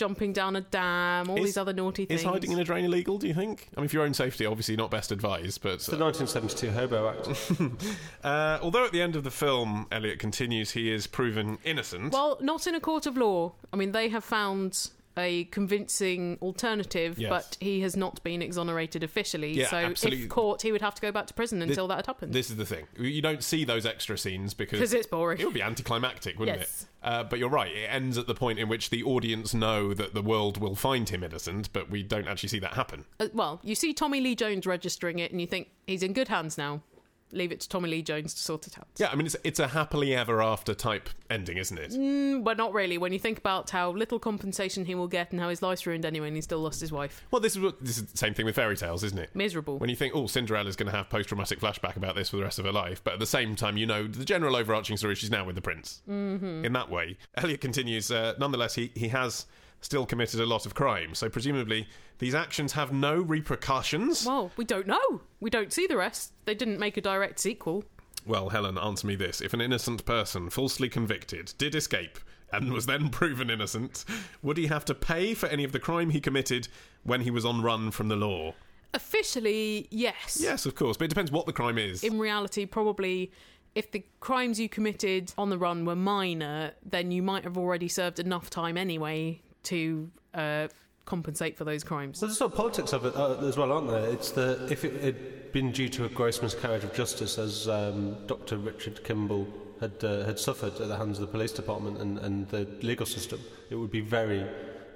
jumping 0.00 0.32
down 0.32 0.56
a 0.56 0.62
dam, 0.62 1.28
all 1.28 1.36
Is- 1.36 1.44
these 1.44 1.56
other 1.58 1.74
naughty 1.74 2.06
things. 2.06 2.22
Is 2.22 2.26
hiding 2.26 2.52
in 2.52 2.58
a 2.58 2.64
drain 2.64 2.86
illegal, 2.86 3.18
do 3.18 3.28
you 3.28 3.34
think? 3.34 3.68
I 3.76 3.80
mean, 3.80 3.88
for 3.88 3.96
your 3.96 4.04
own 4.06 4.14
safety, 4.14 4.46
obviously 4.46 4.74
not 4.74 4.90
best 4.90 5.12
advised, 5.12 5.60
but. 5.60 5.80
The 5.80 5.98
1972 5.98 6.70
Hobo 6.70 7.08
Act. 7.10 7.28
Uh, 8.22 8.58
although 8.62 8.84
at 8.84 8.92
the 8.92 9.00
end 9.00 9.16
of 9.16 9.24
the 9.24 9.30
film, 9.30 9.86
Elliot 9.90 10.18
continues, 10.18 10.70
he 10.72 10.92
is 10.92 11.06
proven 11.06 11.58
innocent. 11.64 12.12
Well, 12.12 12.38
not 12.40 12.66
in 12.66 12.74
a 12.74 12.80
court 12.80 13.06
of 13.06 13.16
law. 13.16 13.52
I 13.72 13.76
mean, 13.76 13.92
they 13.92 14.08
have 14.08 14.24
found 14.24 14.90
a 15.16 15.44
convincing 15.44 16.38
alternative, 16.40 17.18
Yes. 17.18 17.28
but 17.30 17.56
he 17.60 17.80
has 17.80 17.96
not 17.96 18.22
been 18.22 18.40
exonerated 18.42 19.02
officially. 19.02 19.52
Yeah, 19.52 19.68
so, 19.68 19.76
absolutely. 19.78 20.24
if 20.24 20.28
caught, 20.30 20.62
he 20.62 20.72
would 20.72 20.80
have 20.82 20.94
to 20.94 21.02
go 21.02 21.10
back 21.12 21.26
to 21.26 21.34
prison 21.34 21.60
until 21.62 21.88
that 21.88 21.96
had 21.96 22.06
happened. 22.06 22.32
this 22.32 22.50
is 22.50 22.56
the 22.56 22.64
thing. 22.64 22.86
You 22.98 23.20
don't 23.20 23.42
see 23.42 23.64
those 23.64 23.84
extra 23.86 24.16
scenes 24.16 24.54
because 24.54 24.78
Because 24.78 24.94
it's 24.94 25.06
boring. 25.06 25.38
it 25.40 25.44
would 25.44 25.54
be 25.54 25.62
anticlimactic, 25.62 26.38
wouldn't 26.38 26.58
Yes. 26.58 26.82
it? 26.82 26.88
Uh, 27.06 27.24
but 27.24 27.38
you're 27.38 27.48
right. 27.48 27.72
It 27.74 27.86
ends 27.90 28.18
at 28.18 28.26
the 28.26 28.34
point 28.34 28.58
in 28.58 28.68
which 28.68 28.90
the 28.90 29.02
audience 29.02 29.52
know 29.54 29.94
that 29.94 30.14
the 30.14 30.22
world 30.22 30.58
will 30.58 30.74
find 30.76 31.08
him 31.08 31.24
innocent, 31.24 31.72
but 31.72 31.90
we 31.90 32.02
don't 32.02 32.28
actually 32.28 32.50
see 32.50 32.58
that 32.60 32.74
happen. 32.74 33.04
Uh, 33.18 33.28
well, 33.32 33.60
you 33.64 33.74
see 33.74 33.92
Tommy 33.92 34.20
Lee 34.20 34.34
Jones 34.34 34.66
registering 34.66 35.18
it, 35.18 35.32
and 35.32 35.40
you 35.40 35.46
think 35.46 35.68
he's 35.86 36.02
in 36.02 36.12
good 36.12 36.28
hands 36.28 36.56
now. 36.58 36.82
Leave 37.32 37.52
it 37.52 37.60
to 37.60 37.68
Tommy 37.68 37.88
Lee 37.88 38.02
Jones 38.02 38.34
to 38.34 38.40
sort 38.40 38.66
it 38.66 38.78
out. 38.78 38.88
Yeah, 38.96 39.08
I 39.10 39.14
mean, 39.14 39.26
it's, 39.26 39.36
it's 39.44 39.58
a 39.58 39.68
happily 39.68 40.14
ever 40.14 40.42
after 40.42 40.74
type 40.74 41.08
ending, 41.28 41.58
isn't 41.58 41.78
it? 41.78 41.92
Mm, 41.92 42.42
but 42.42 42.56
not 42.56 42.72
really. 42.72 42.98
When 42.98 43.12
you 43.12 43.18
think 43.18 43.38
about 43.38 43.70
how 43.70 43.92
little 43.92 44.18
compensation 44.18 44.84
he 44.84 44.94
will 44.94 45.08
get 45.08 45.30
and 45.32 45.40
how 45.40 45.48
his 45.48 45.62
life's 45.62 45.86
ruined 45.86 46.04
anyway, 46.04 46.28
and 46.28 46.36
he 46.36 46.42
still 46.42 46.58
lost 46.58 46.80
his 46.80 46.90
wife. 46.92 47.24
Well, 47.30 47.40
this 47.40 47.54
is 47.54 47.62
what, 47.62 47.80
this 47.80 47.98
is 47.98 48.06
the 48.06 48.18
same 48.18 48.34
thing 48.34 48.46
with 48.46 48.56
fairy 48.56 48.76
tales, 48.76 49.04
isn't 49.04 49.18
it? 49.18 49.30
Miserable. 49.34 49.78
When 49.78 49.90
you 49.90 49.96
think, 49.96 50.14
oh, 50.14 50.26
Cinderella's 50.26 50.76
going 50.76 50.90
to 50.90 50.96
have 50.96 51.08
post 51.08 51.28
traumatic 51.28 51.60
flashback 51.60 51.96
about 51.96 52.16
this 52.16 52.30
for 52.30 52.36
the 52.36 52.42
rest 52.42 52.58
of 52.58 52.64
her 52.64 52.72
life, 52.72 53.02
but 53.04 53.14
at 53.14 53.20
the 53.20 53.26
same 53.26 53.56
time, 53.56 53.76
you 53.76 53.86
know, 53.86 54.06
the 54.06 54.24
general 54.24 54.56
overarching 54.56 54.96
story, 54.96 55.14
she's 55.14 55.30
now 55.30 55.44
with 55.44 55.54
the 55.54 55.62
prince. 55.62 56.02
Mm-hmm. 56.08 56.64
In 56.64 56.72
that 56.72 56.90
way. 56.90 57.16
Elliot 57.36 57.60
continues, 57.60 58.10
uh, 58.10 58.34
nonetheless, 58.38 58.74
he, 58.74 58.90
he 58.94 59.08
has 59.08 59.46
still 59.80 60.06
committed 60.06 60.40
a 60.40 60.46
lot 60.46 60.66
of 60.66 60.74
crime, 60.74 61.14
so 61.14 61.28
presumably 61.28 61.88
these 62.18 62.34
actions 62.34 62.72
have 62.72 62.92
no 62.92 63.20
repercussions. 63.20 64.26
well, 64.26 64.50
we 64.56 64.64
don't 64.64 64.86
know. 64.86 65.22
We 65.40 65.50
don't 65.50 65.72
see 65.72 65.86
the 65.86 65.96
rest. 65.96 66.32
They 66.44 66.54
didn't 66.54 66.78
make 66.78 66.96
a 66.96 67.00
direct 67.00 67.38
sequel. 67.38 67.84
Well, 68.26 68.50
Helen, 68.50 68.76
answer 68.76 69.06
me 69.06 69.16
this. 69.16 69.40
If 69.40 69.54
an 69.54 69.60
innocent 69.60 70.04
person, 70.04 70.50
falsely 70.50 70.88
convicted, 70.88 71.54
did 71.56 71.74
escape 71.74 72.18
and 72.52 72.72
was 72.72 72.86
then 72.86 73.08
proven 73.10 73.48
innocent, 73.48 74.04
would 74.42 74.58
he 74.58 74.66
have 74.66 74.84
to 74.86 74.94
pay 74.94 75.34
for 75.34 75.46
any 75.46 75.64
of 75.64 75.72
the 75.72 75.78
crime 75.78 76.10
he 76.10 76.20
committed 76.20 76.68
when 77.02 77.22
he 77.22 77.30
was 77.30 77.44
on 77.44 77.62
run 77.62 77.90
from 77.90 78.08
the 78.08 78.16
law? 78.16 78.54
Officially, 78.92 79.86
yes. 79.90 80.38
Yes, 80.40 80.66
of 80.66 80.74
course, 80.74 80.96
but 80.96 81.04
it 81.04 81.08
depends 81.08 81.30
what 81.30 81.46
the 81.46 81.52
crime 81.52 81.78
is. 81.78 82.02
In 82.04 82.18
reality, 82.18 82.66
probably 82.66 83.30
if 83.74 83.92
the 83.92 84.04
crimes 84.18 84.58
you 84.58 84.68
committed 84.68 85.32
on 85.38 85.48
the 85.48 85.56
run 85.56 85.84
were 85.84 85.96
minor, 85.96 86.72
then 86.84 87.12
you 87.12 87.22
might 87.22 87.44
have 87.44 87.56
already 87.56 87.86
served 87.88 88.18
enough 88.18 88.50
time 88.50 88.76
anyway 88.76 89.40
to 89.64 90.10
uh, 90.34 90.68
compensate 91.04 91.56
for 91.56 91.64
those 91.64 91.82
crimes. 91.82 92.20
Well, 92.20 92.28
there's 92.28 92.38
sort 92.38 92.52
of 92.52 92.56
politics 92.56 92.92
of 92.92 93.04
it 93.04 93.16
uh, 93.16 93.36
as 93.46 93.56
well, 93.56 93.72
aren't 93.72 93.88
there? 93.88 94.06
It's 94.10 94.30
the 94.30 94.66
if 94.70 94.84
it 94.84 95.02
had 95.02 95.52
been 95.52 95.72
due 95.72 95.88
to 95.88 96.04
a 96.04 96.08
gross 96.08 96.40
miscarriage 96.42 96.84
of 96.84 96.94
justice, 96.94 97.38
as 97.38 97.68
um, 97.68 98.16
Dr. 98.26 98.56
Richard 98.58 99.02
Kimball 99.04 99.46
had 99.80 100.04
uh, 100.04 100.24
had 100.24 100.38
suffered 100.38 100.74
at 100.80 100.88
the 100.88 100.96
hands 100.96 101.18
of 101.18 101.26
the 101.26 101.32
police 101.32 101.52
department 101.52 101.98
and, 101.98 102.18
and 102.18 102.48
the 102.48 102.68
legal 102.82 103.06
system, 103.06 103.40
it 103.70 103.74
would 103.74 103.90
be 103.90 104.00
very 104.00 104.46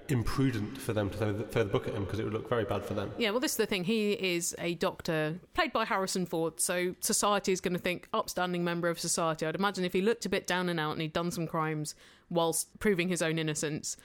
imprudent 0.08 0.76
for 0.76 0.92
them 0.92 1.08
to 1.08 1.16
throw 1.16 1.32
the, 1.32 1.44
throw 1.44 1.64
the 1.64 1.70
book 1.70 1.88
at 1.88 1.94
him 1.94 2.04
because 2.04 2.18
it 2.18 2.24
would 2.24 2.34
look 2.34 2.48
very 2.48 2.64
bad 2.64 2.84
for 2.84 2.92
them. 2.94 3.10
Yeah, 3.16 3.30
well, 3.30 3.40
this 3.40 3.52
is 3.52 3.56
the 3.56 3.66
thing. 3.66 3.84
He 3.84 4.12
is 4.12 4.54
a 4.58 4.74
doctor 4.74 5.40
played 5.54 5.72
by 5.72 5.86
Harrison 5.86 6.26
Ford, 6.26 6.60
so 6.60 6.94
society 7.00 7.52
is 7.52 7.60
going 7.60 7.74
to 7.74 7.80
think 7.80 8.08
upstanding 8.12 8.62
member 8.62 8.88
of 8.88 9.00
society. 9.00 9.46
I'd 9.46 9.54
imagine 9.54 9.84
if 9.84 9.94
he 9.94 10.02
looked 10.02 10.26
a 10.26 10.28
bit 10.28 10.46
down 10.46 10.68
and 10.68 10.78
out 10.78 10.92
and 10.92 11.00
he'd 11.00 11.14
done 11.14 11.30
some 11.30 11.46
crimes 11.46 11.94
whilst 12.28 12.78
proving 12.78 13.08
his 13.08 13.22
own 13.22 13.38
innocence, 13.38 13.96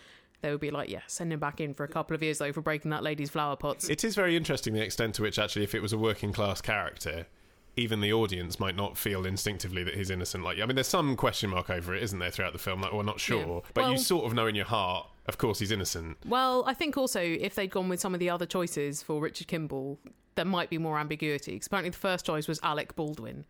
they 0.42 0.52
would 0.52 0.60
be 0.60 0.72
like, 0.72 0.90
yeah, 0.90 1.02
send 1.08 1.34
him 1.34 1.40
back 1.40 1.60
in 1.60 1.74
for 1.74 1.84
a 1.84 1.88
couple 1.88 2.16
of 2.16 2.24
years 2.24 2.38
though 2.38 2.52
for 2.54 2.62
breaking 2.62 2.92
that 2.92 3.04
lady's 3.04 3.30
flower 3.30 3.56
pots. 3.56 3.90
It 3.90 4.04
is 4.04 4.16
very 4.16 4.36
interesting 4.36 4.74
the 4.74 4.82
extent 4.82 5.16
to 5.16 5.22
which, 5.22 5.38
actually, 5.40 5.64
if 5.64 5.76
it 5.76 5.82
was 5.82 5.94
a 5.94 5.98
working 5.98 6.32
class 6.32 6.62
character, 6.62 7.28
even 7.76 8.02
the 8.02 8.12
audience 8.12 8.60
might 8.60 8.76
not 8.76 8.98
feel 8.98 9.26
instinctively 9.26 9.84
that 9.84 9.96
he's 9.96 10.10
innocent. 10.10 10.44
Like, 10.44 10.60
I 10.60 10.66
mean, 10.66 10.76
there's 10.76 10.88
some 10.88 11.16
question 11.16 11.50
mark 11.50 11.70
over 11.70 11.94
it, 11.96 12.04
isn't 12.04 12.20
there, 12.20 12.32
throughout 12.32 12.54
the 12.54 12.60
film? 12.60 12.82
Like, 12.82 12.92
we're 12.94 13.04
not 13.04 13.20
sure, 13.20 13.62
Yeah. 13.64 13.72
but 13.74 13.92
you 13.92 13.98
sort 13.98 14.26
of 14.26 14.34
know 14.34 14.48
in 14.48 14.56
your 14.56 14.66
heart, 14.66 15.08
of 15.28 15.38
course, 15.38 15.60
he's 15.60 15.72
innocent. 15.72 16.18
Well, 16.26 16.64
I 16.66 16.74
think 16.74 16.98
also 16.98 17.22
if 17.22 17.56
they'd 17.56 17.70
gone 17.72 17.88
with 17.90 18.00
some 18.00 18.14
of 18.14 18.20
the 18.20 18.30
other 18.30 18.46
choices 18.46 19.04
for 19.04 19.22
Richard 19.22 19.48
Kimball, 19.48 20.00
there 20.36 20.46
might 20.46 20.70
be 20.70 20.78
more 20.78 20.98
ambiguity. 20.98 21.58
'Cause 21.60 21.68
apparently, 21.68 21.90
the 21.92 21.98
first 21.98 22.26
choice 22.26 22.48
was 22.48 22.60
Alec 22.64 22.96
Baldwin. 22.96 23.46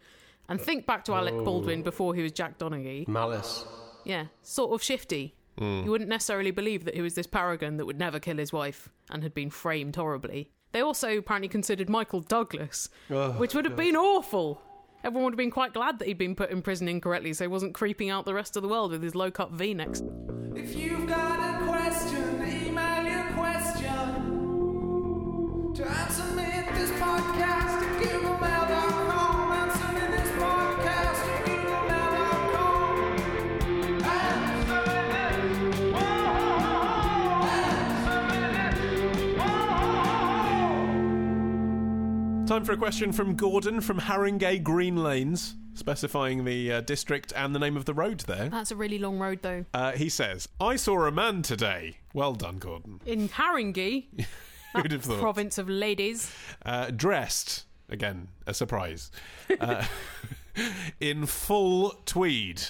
And 0.48 0.60
think 0.60 0.86
back 0.88 1.06
to 1.06 1.14
Alec 1.14 1.36
oh. 1.36 1.44
Baldwin 1.44 1.84
before 1.84 2.16
he 2.16 2.24
was 2.24 2.32
Jack 2.32 2.58
Donaghy. 2.58 3.08
Malice. 3.08 3.66
Yeah, 4.04 4.26
sort 4.42 4.72
of 4.74 4.82
shifty. 4.82 5.36
Mm. 5.60 5.86
You 5.86 5.92
wouldn't 5.92 6.10
necessarily 6.10 6.52
believe 6.52 6.86
that 6.86 6.96
he 6.96 7.02
was 7.02 7.16
this 7.16 7.28
paragon 7.28 7.78
that 7.78 7.86
would 7.86 8.00
never 8.00 8.20
kill 8.20 8.38
his 8.38 8.54
wife 8.54 8.90
and 9.10 9.24
had 9.24 9.34
been 9.34 9.50
framed 9.50 9.96
horribly. 9.96 10.52
They 10.72 10.82
also 10.82 11.18
apparently 11.18 11.50
considered 11.50 11.90
Michael 11.90 12.22
Douglas, 12.22 12.90
Oh, 13.10 13.32
which 13.32 13.54
would 13.56 13.66
have 13.66 13.76
been 13.76 13.96
awful. 13.96 14.62
Everyone 15.04 15.26
would 15.26 15.34
have 15.34 15.38
been 15.38 15.52
quite 15.52 15.74
glad 15.74 16.00
that 16.00 16.08
he'd 16.08 16.18
been 16.18 16.36
put 16.36 16.52
in 16.52 16.62
prison 16.62 16.88
incorrectly 16.88 17.34
so 17.34 17.44
he 17.44 17.48
wasn't 17.48 17.74
creeping 17.74 18.10
out 18.10 18.26
the 18.26 18.34
rest 18.34 18.56
of 18.56 18.64
the 18.64 18.70
world 18.70 18.92
with 18.92 19.02
his 19.02 19.16
low 19.16 19.32
cut 19.32 19.52
v 19.52 19.74
necks. 19.74 20.04
If 20.56 20.76
you've 20.76 21.08
got 21.08 21.40
a 21.40 21.66
question, 21.66 22.39
Time 42.60 42.66
for 42.66 42.74
a 42.74 42.78
question 42.78 43.14
from 43.14 43.38
Gordon 43.38 43.80
from 43.80 44.02
Haringey 44.02 44.62
Green 44.62 44.98
Lanes, 45.02 45.56
specifying 45.76 46.44
the 46.44 46.74
uh, 46.74 46.82
district 46.82 47.32
and 47.34 47.56
the 47.56 47.60
name 47.60 47.78
of 47.78 47.86
the 47.86 47.94
road 47.94 48.20
there. 48.28 48.50
That's 48.50 48.70
a 48.70 48.76
really 48.76 49.00
long 49.00 49.18
road 49.18 49.40
though. 49.42 49.64
Uh, 49.74 49.94
he 49.94 50.10
says, 50.10 50.50
I 50.60 50.76
saw 50.76 51.06
a 51.06 51.12
man 51.12 51.42
today. 51.42 52.00
Well 52.14 52.34
done, 52.34 52.58
Gordon. 52.58 53.00
In 53.06 53.30
Haringey, 53.30 54.08
Who'd 54.76 54.92
have 54.92 55.06
thought? 55.06 55.22
province 55.22 55.58
of 55.58 55.70
ladies. 55.70 56.36
uh, 56.66 56.92
dressed 56.92 57.64
again 57.88 58.28
a 58.46 58.54
surprise 58.54 59.10
uh, 59.62 59.86
in 61.00 61.28
full 61.28 61.92
tweed 62.06 62.62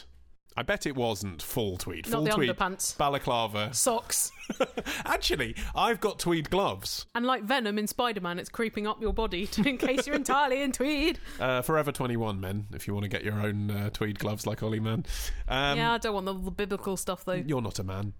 i 0.59 0.63
bet 0.63 0.85
it 0.85 0.95
wasn't 0.95 1.41
full 1.41 1.77
tweed 1.77 2.05
Not 2.09 2.11
full 2.11 2.23
the 2.25 2.31
tweed 2.31 2.49
underpants. 2.49 2.97
balaclava 2.97 3.73
Socks. 3.73 4.31
actually 5.05 5.55
i've 5.75 5.99
got 5.99 6.19
tweed 6.19 6.49
gloves 6.49 7.05
And 7.15 7.25
like 7.25 7.43
Venom 7.43 7.77
in 7.79 7.87
Spider 7.87 8.19
Man, 8.21 8.39
it's 8.39 8.49
creeping 8.49 8.85
up 8.87 9.01
your 9.01 9.13
body 9.13 9.47
to, 9.53 9.67
in 9.67 9.77
case 9.77 10.05
you're 10.07 10.15
entirely 10.15 10.61
in 10.61 10.71
tweed. 10.71 11.19
uh, 11.39 11.61
forever 11.61 11.91
21 11.91 12.39
men 12.39 12.65
if 12.73 12.87
you 12.87 12.93
want 12.93 13.03
to 13.03 13.09
get 13.09 13.23
your 13.23 13.35
own 13.39 13.71
uh, 13.71 13.89
tweed 13.91 14.19
gloves 14.19 14.45
like 14.45 14.61
olly 14.63 14.79
man 14.79 15.05
um, 15.47 15.77
yeah, 15.77 15.93
I 15.93 15.97
don't 15.97 16.13
want 16.13 16.25
the, 16.25 16.33
the 16.33 16.51
biblical 16.51 16.97
stuff 16.97 17.23
though. 17.25 17.33
you're 17.33 17.61
not 17.61 17.79
a 17.79 17.83
man 17.83 18.13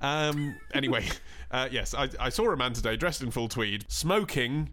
um, 0.00 0.56
anyway 0.74 1.06
uh, 1.50 1.68
yes 1.70 1.94
I, 1.94 2.08
I 2.18 2.28
saw 2.28 2.50
a 2.52 2.56
man 2.56 2.72
today 2.74 2.96
dressed 2.96 3.22
in 3.22 3.30
full 3.30 3.48
tweed 3.48 3.84
smoking 3.88 4.70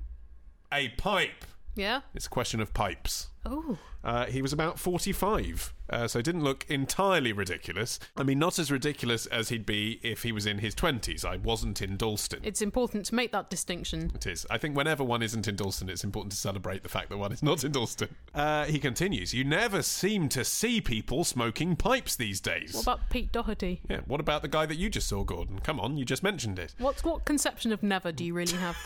a 0.73 0.89
pipe 0.89 1.45
Yeah? 1.75 2.01
it's 2.13 2.25
a 2.25 2.29
question 2.29 2.59
of 2.59 2.73
pipes 2.73 3.27
Oh, 3.45 3.77
Uh, 4.07 4.25
he 4.27 4.41
was 4.41 4.53
about 4.53 4.79
45, 4.79 5.73
uh, 5.89 6.07
so 6.07 6.21
didn't 6.21 6.41
look 6.41 6.65
entirely 6.69 7.33
ridiculous. 7.33 7.99
I 8.15 8.23
mean, 8.23 8.39
not 8.39 8.57
as 8.57 8.71
ridiculous 8.71 9.25
as 9.25 9.49
he'd 9.49 9.65
be 9.65 9.99
if 10.01 10.23
he 10.23 10.31
was 10.31 10.45
in 10.45 10.59
his 10.59 10.73
20s. 10.73 11.25
I 11.25 11.35
wasn't 11.35 11.81
in 11.81 11.97
Dalston. 11.97 12.39
it's 12.43 12.61
important 12.61 13.05
to 13.07 13.15
make 13.15 13.33
that 13.33 13.49
distinction. 13.49 14.13
It 14.15 14.25
is. 14.25 14.47
I 14.49 14.57
think 14.57 14.77
whenever 14.77 15.03
one 15.03 15.21
isn't 15.21 15.45
in 15.45 15.57
Dalston, 15.57 15.89
it's 15.89 16.05
important 16.05 16.31
to 16.31 16.37
celebrate 16.37 16.83
the 16.83 16.89
fact 16.89 17.09
that 17.09 17.17
one 17.17 17.33
is 17.33 17.43
not 17.43 17.65
in 17.65 17.73
Dalston. 17.73 18.07
Uh, 18.33 18.63
he 18.63 18.79
continues, 18.79 19.33
You 19.33 19.43
never 19.43 19.81
seem 19.81 20.29
to 20.29 20.45
see 20.45 20.79
people 20.79 21.25
smoking 21.25 21.75
pipes 21.75 22.15
these 22.15 22.39
days. 22.39 22.73
What 22.73 22.83
about 22.83 23.09
Pete 23.09 23.33
Doherty? 23.33 23.81
yeah, 23.89 23.99
what 24.07 24.21
about 24.21 24.41
the 24.41 24.47
guy 24.47 24.65
that 24.65 24.77
you 24.77 24.89
just 24.89 25.09
saw, 25.09 25.25
Gordon? 25.25 25.59
Come 25.59 25.81
on, 25.81 25.97
you 25.97 26.05
just 26.05 26.23
mentioned 26.23 26.59
it. 26.59 26.75
What's 26.77 27.03
what 27.03 27.25
conception 27.25 27.73
of 27.73 27.83
never 27.83 28.13
do 28.13 28.23
you 28.23 28.33
really 28.33 28.55
have? 28.55 28.77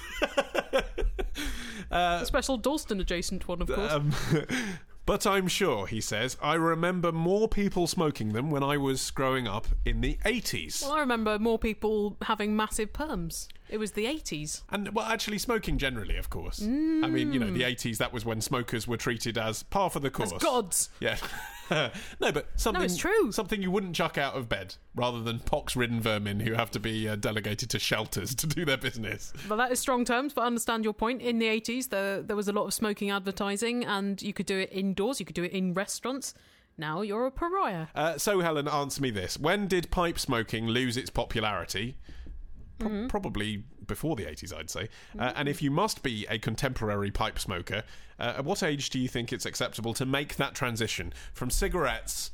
A 1.92 2.22
special 2.25 2.58
Dalston 2.58 3.00
adjacent 3.00 3.48
one, 3.48 3.62
of 3.62 3.68
course. 3.68 3.92
Um, 3.92 4.13
but 5.12 5.27
I'm 5.27 5.50
sure, 5.50 5.88
he 5.88 6.00
says, 6.00 6.38
I 6.41 6.53
remember 6.53 7.12
more 7.12 7.50
people 7.50 7.86
smoking 7.86 8.32
them 8.32 8.50
when 8.50 8.63
I 8.63 8.77
was 8.77 9.12
growing 9.12 9.46
up 9.46 9.68
in 9.84 10.00
the 10.00 10.18
80s. 10.24 10.84
well, 10.84 10.94
I 10.94 11.01
remember 11.01 11.38
more 11.38 11.60
people 11.60 12.15
having 12.22 12.56
massive 12.56 12.94
perms. 12.94 13.50
It 13.72 13.80
was 13.80 13.94
the 13.94 14.06
80s. 14.06 14.63
And, 14.70 14.94
well, 14.94 15.06
actually, 15.06 15.38
smoking 15.38 15.78
generally, 15.78 16.18
of 16.18 16.30
course. 16.30 16.62
I 16.62 16.66
mean, 16.66 17.32
you 17.32 17.40
know, 17.40 17.50
the 17.50 17.63
80s, 17.63 17.98
that 17.98 18.12
was 18.12 18.25
when 18.25 18.42
smokers 18.42 18.88
were 18.88 18.98
treated 18.98 19.38
as 19.38 19.63
par 19.63 19.90
for 19.90 20.00
the 20.00 20.10
course. 20.10 20.34
As 20.34 20.42
gods. 20.42 20.90
Yeah. 21.00 21.16
no, 21.72 22.32
but 22.34 22.48
something. 22.58 22.84
it's 22.84 22.98
true. 22.98 23.32
Something 23.32 23.62
you 23.62 23.72
wouldn't 23.72 23.96
chuck 23.96 24.18
out 24.18 24.36
of 24.36 24.50
bed 24.50 24.75
rather 24.94 25.22
than 25.22 25.40
pox 25.40 25.75
ridden 25.75 26.01
vermin 26.01 26.42
who 26.42 26.54
have 26.54 26.70
to 26.72 26.80
be 26.80 27.08
uh, 27.08 27.16
delegated 27.16 27.70
to 27.70 27.80
shelters 27.80 28.36
to 28.42 28.48
do 28.48 28.66
their 28.66 28.78
business. 28.78 29.32
Well, 29.48 29.58
that 29.58 29.72
is 29.72 29.80
strong 29.80 30.04
terms, 30.04 30.34
but 30.34 30.42
I 30.42 30.48
understand 30.48 30.84
your 30.84 30.94
point. 30.94 31.22
In 31.22 31.40
the 31.40 31.48
80s, 31.48 31.90
there, 31.90 32.22
there 32.22 32.36
was 32.36 32.50
a 32.50 32.54
lot 32.54 32.66
of 32.66 32.74
smoking 32.74 33.10
advertising, 33.10 33.86
and 33.86 34.22
you 34.22 34.34
could 34.34 34.46
do 34.46 34.60
it 34.60 34.70
indoors, 34.72 35.20
you 35.20 35.25
could 35.25 35.36
do 35.36 35.44
it 35.44 35.54
in 35.54 35.74
restaurants. 35.74 36.34
Now 36.78 37.01
you're 37.01 37.28
a 37.28 37.32
pariah. 37.32 37.88
Uh, 37.94 38.18
so, 38.18 38.40
Helen, 38.40 38.68
answer 38.68 39.01
me 39.01 39.12
this. 39.12 39.38
When 39.38 39.68
did 39.68 39.92
pipe 39.92 40.18
smoking 40.18 40.68
lose 40.68 40.98
its 40.98 41.10
popularity? 41.10 41.96
Pro- 42.80 42.90
Mm-hmm. 42.90 43.08
Probably 43.08 43.63
before 43.88 44.16
the 44.16 44.24
80s, 44.25 44.54
I'd 44.54 44.70
say. 44.70 44.90
Uh, 45.18 45.34
and 45.36 45.48
if 45.48 45.62
you 45.62 45.70
must 45.72 46.01
be 46.04 46.25
a 46.30 46.40
contemporary 46.40 47.12
pipe 47.12 47.40
smoker, 47.40 47.84
uh, 48.20 48.34
at 48.38 48.46
what 48.46 48.63
age 48.63 48.90
do 48.90 49.00
you 49.00 49.08
think 49.08 49.32
it's 49.32 49.46
acceptable 49.46 49.94
to 49.96 50.06
make 50.06 50.36
that 50.38 50.56
transition 50.56 51.13
from 51.34 51.50
cigarettes 51.50 52.32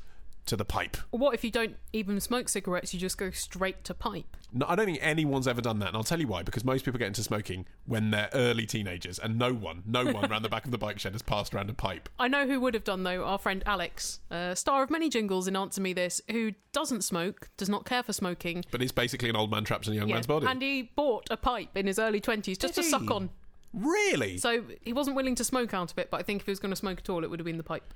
to 0.48 0.56
the 0.56 0.66
pipe? 0.66 0.98
What 1.12 1.34
if 1.34 1.44
you 1.44 1.52
don't 1.52 1.76
even 1.94 2.20
smoke 2.20 2.50
cigarettes, 2.50 2.94
you 2.94 3.00
just 3.00 3.18
go 3.18 3.32
straight 3.32 3.84
to 3.86 3.94
pipe? 3.94 4.26
No, 4.54 4.66
I 4.68 4.76
don't 4.76 4.86
think 4.86 5.00
anyone's 5.02 5.48
ever 5.48 5.62
done 5.62 5.80
that, 5.80 5.90
and 5.90 5.98
I'll 5.98 6.04
tell 6.04 6.20
you 6.20 6.28
why. 6.28 6.42
Because 6.44 6.64
most 6.64 6.86
people 6.86 6.98
get 6.98 7.08
into 7.08 7.22
smoking 7.24 7.66
when 7.86 8.12
they're 8.12 8.30
early 8.34 8.66
teenagers, 8.66 9.20
and 9.20 9.38
no 9.38 9.54
one, 9.54 9.84
no 9.86 10.06
one 10.06 10.26
around 10.32 10.42
the 10.44 10.50
back 10.50 10.66
of 10.66 10.72
the 10.72 10.78
bike 10.78 11.00
shed 11.00 11.12
has 11.14 11.22
passed 11.22 11.54
around 11.54 11.70
a 11.70 11.74
pipe. 11.74 12.08
I 12.18 12.28
know 12.28 12.48
who 12.48 12.60
would 12.62 12.74
have 12.74 12.84
done 12.86 13.04
though. 13.04 13.24
Our 13.26 13.38
friend 13.38 13.62
Alex, 13.66 14.20
uh, 14.32 14.56
star 14.56 14.84
of 14.84 14.90
many 14.90 15.10
jingles 15.10 15.48
in 15.48 15.56
Answer 15.56 15.82
Me 15.82 15.94
This, 15.94 16.22
who 16.32 16.52
doesn't 16.72 17.04
smoke, 17.04 17.50
does 17.58 17.70
not 17.70 17.86
care 17.86 18.04
for 18.04 18.14
smoking. 18.14 18.64
But 18.72 18.82
he's 18.82 18.92
basically 18.92 19.30
an 19.30 19.36
old 19.36 19.52
man 19.52 19.64
trapped 19.66 19.88
in 19.88 19.94
a 19.94 19.96
young 19.98 20.08
Yeah, 20.08 20.16
man's 20.16 20.28
body. 20.28 20.48
And 20.48 20.62
he 20.62 20.92
bought 20.96 21.28
a 21.30 21.38
pipe 21.38 21.76
in 21.76 21.86
his 21.88 22.00
early 22.00 22.22
twenties 22.22 22.58
just 22.58 22.76
Did 22.76 22.84
to 22.84 22.90
suck 22.90 23.12
on. 23.12 23.30
really? 23.74 24.38
So 24.38 24.64
he 24.82 24.94
wasn't 24.94 25.16
willing 25.16 25.36
to 25.36 25.44
smoke 25.44 25.74
out 25.74 25.92
of 25.92 25.98
it, 26.00 26.10
but 26.10 26.20
I 26.20 26.24
think 26.24 26.42
if 26.42 26.46
he 26.48 26.52
was 26.52 26.60
going 26.60 26.72
to 26.72 26.76
smoke 26.78 27.00
at 27.00 27.10
all, 27.10 27.24
it 27.24 27.30
would 27.30 27.40
have 27.40 27.46
been 27.46 27.58
the 27.58 27.64
pipe. 27.64 27.94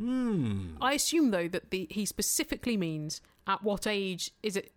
Hmm. 0.00 0.76
I 0.80 0.94
assume 0.94 1.30
though 1.30 1.48
that 1.48 1.70
the 1.70 1.86
he 1.90 2.06
specifically 2.06 2.78
means 2.78 3.20
at 3.46 3.62
what 3.62 3.86
age 3.86 4.30
is 4.42 4.56
it 4.56 4.72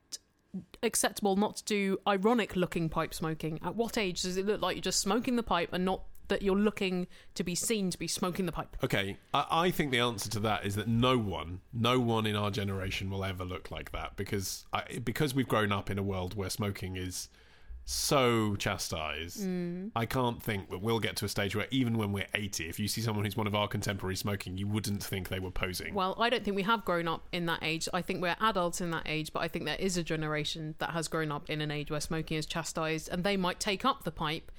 acceptable 0.84 1.36
not 1.36 1.58
to 1.58 1.64
do 1.64 1.98
ironic 2.06 2.56
looking 2.56 2.90
pipe 2.90 3.14
smoking? 3.14 3.60
At 3.64 3.76
what 3.76 3.98
age 3.98 4.24
does 4.24 4.36
it 4.36 4.46
look 4.46 4.62
like 4.62 4.76
you're 4.76 4.82
just 4.82 5.00
smoking 5.00 5.38
the 5.38 5.44
pipe 5.44 5.70
and 5.72 5.86
not 5.86 6.04
that 6.28 6.42
you're 6.42 6.58
looking 6.58 7.08
to 7.36 7.44
be 7.44 7.56
seen 7.56 7.90
to 7.92 7.98
be 7.98 8.08
smoking 8.08 8.46
the 8.46 8.52
pipe? 8.52 8.76
Okay, 8.84 9.18
I, 9.34 9.46
I 9.50 9.72
think 9.72 9.92
the 9.92 10.00
answer 10.00 10.30
to 10.32 10.40
that 10.42 10.66
is 10.66 10.76
that 10.76 10.88
no 10.88 11.18
one, 11.18 11.62
no 11.72 12.00
one 12.00 12.26
in 12.26 12.36
our 12.36 12.52
generation 12.52 13.10
will 13.10 13.24
ever 13.24 13.46
look 13.46 13.72
like 13.72 13.92
that 13.94 14.16
because 14.16 14.66
I, 14.74 15.00
because 15.04 15.34
we've 15.34 15.48
grown 15.48 15.72
up 15.72 15.90
in 15.90 15.98
a 15.98 16.04
world 16.04 16.36
where 16.36 16.50
smoking 16.50 16.98
is 16.98 17.30
so 17.86 18.56
chastised. 18.56 19.42
Mm. 19.42 19.92
I 19.96 20.06
can't 20.06 20.42
think 20.42 20.70
that 20.70 20.82
we'll 20.82 21.00
get 21.00 21.16
to 21.18 21.26
a 21.26 21.30
stage 21.30 21.56
where 21.56 21.68
even 21.72 21.98
when 21.98 22.12
we're 22.12 22.28
80, 22.34 22.70
if 22.70 22.80
you 22.80 22.88
see 22.88 23.02
someone 23.02 23.26
who's 23.26 23.36
one 23.36 23.48
of 23.48 23.56
our 23.56 23.68
contemporaries 23.68 24.20
smoking, 24.20 24.58
you 24.58 24.68
wouldn't 24.68 25.04
think 25.04 25.30
they 25.30 25.40
were 25.40 25.52
posing. 25.52 25.94
Well, 25.94 26.16
I 26.18 26.30
don't 26.30 26.44
think 26.44 26.56
we 26.56 26.64
have 26.64 26.86
grown 26.86 27.08
up 27.08 27.28
in 27.32 27.46
that 27.48 27.60
age. 27.62 27.90
I 27.94 28.02
think 28.02 28.22
we're 28.22 28.38
adults 28.40 28.80
in 28.80 28.92
that 28.92 29.04
age, 29.06 29.34
but 29.34 29.42
I 29.42 29.48
think 29.48 29.66
there 29.66 29.76
is 29.78 29.98
a 29.98 30.04
generation 30.04 30.76
that 30.80 30.92
has 30.92 31.08
grown 31.08 31.32
up 31.32 31.50
in 31.50 31.60
an 31.60 31.72
age 31.72 31.92
where 31.92 32.00
smoking 32.00 32.38
is 32.38 32.46
chastised, 32.46 33.10
and 33.10 33.24
they 33.24 33.36
might 33.36 33.60
take 33.60 33.84
up 33.84 34.04
the 34.04 34.12
pipe 34.12 34.52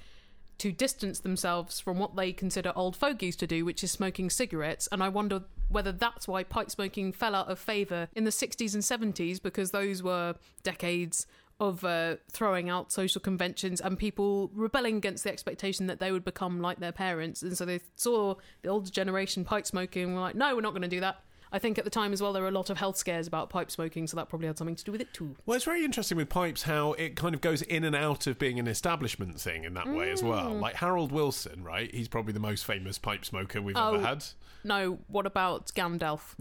to 0.57 0.71
distance 0.71 1.19
themselves 1.19 1.79
from 1.79 1.99
what 1.99 2.15
they 2.15 2.31
consider 2.31 2.71
old 2.75 2.95
fogies 2.95 3.35
to 3.35 3.47
do, 3.47 3.65
which 3.65 3.83
is 3.83 3.91
smoking 3.91 4.29
cigarettes. 4.29 4.87
And 4.91 5.03
I 5.03 5.09
wonder 5.09 5.43
whether 5.67 5.91
that's 5.91 6.27
why 6.27 6.43
pipe 6.43 6.71
smoking 6.71 7.11
fell 7.11 7.35
out 7.35 7.49
of 7.49 7.59
favour 7.59 8.07
in 8.13 8.23
the 8.23 8.29
60s 8.29 8.73
and 8.73 9.13
70s, 9.13 9.41
because 9.41 9.71
those 9.71 10.01
were 10.01 10.35
decades 10.63 11.27
of 11.59 11.83
uh, 11.85 12.15
throwing 12.31 12.69
out 12.69 12.91
social 12.91 13.21
conventions 13.21 13.79
and 13.79 13.97
people 13.97 14.51
rebelling 14.53 14.97
against 14.97 15.23
the 15.23 15.31
expectation 15.31 15.87
that 15.87 15.99
they 15.99 16.11
would 16.11 16.25
become 16.25 16.59
like 16.61 16.79
their 16.79 16.91
parents. 16.91 17.41
And 17.41 17.57
so 17.57 17.65
they 17.65 17.79
saw 17.95 18.35
the 18.61 18.69
older 18.69 18.89
generation 18.91 19.45
pipe 19.45 19.65
smoking 19.65 20.03
and 20.03 20.13
were 20.15 20.19
like, 20.21 20.35
no, 20.35 20.53
we're 20.55 20.61
not 20.61 20.71
going 20.71 20.81
to 20.81 20.87
do 20.87 20.99
that. 20.99 21.21
I 21.51 21.59
think 21.59 21.77
at 21.77 21.85
the 21.85 21.89
time 21.91 22.11
as 22.11 22.21
well, 22.21 22.33
there 22.33 22.41
were 22.41 22.49
a 22.49 22.51
lot 22.51 22.69
of 22.69 22.77
health 22.77 22.97
scares 22.97 23.27
about 23.27 23.49
pipe 23.49 23.71
smoking, 23.71 24.07
so 24.07 24.17
that 24.17 24.27
probably 24.27 24.47
had 24.47 24.57
something 24.57 24.75
to 24.75 24.83
do 24.83 24.91
with 24.91 24.99
it 24.99 25.13
too. 25.13 25.37
Well, 25.45 25.55
it's 25.55 25.63
very 25.63 25.85
interesting 25.85 26.17
with 26.17 26.27
pipes 26.27 26.63
how 26.63 26.93
it 26.93 27.15
kind 27.15 27.33
of 27.33 27.39
goes 27.39 27.61
in 27.61 27.85
and 27.85 27.95
out 27.95 28.27
of 28.27 28.37
being 28.37 28.59
an 28.59 28.67
establishment 28.67 29.39
thing 29.39 29.63
in 29.63 29.73
that 29.75 29.87
way 29.87 30.11
as 30.11 30.21
well. 30.21 30.49
Mm. 30.51 30.59
Like 30.59 30.75
Harold 30.75 31.13
Wilson, 31.13 31.63
right? 31.63 31.93
He's 31.93 32.09
probably 32.09 32.33
the 32.33 32.41
most 32.41 32.65
famous 32.65 32.97
pipe 32.97 33.23
smoker 33.23 33.61
we've 33.61 33.77
Oh. 33.77 33.93
ever 33.93 34.05
had. 34.05 34.25
No, 34.65 34.97
what 35.07 35.27
about 35.27 35.67
Gandalf? 35.75 36.33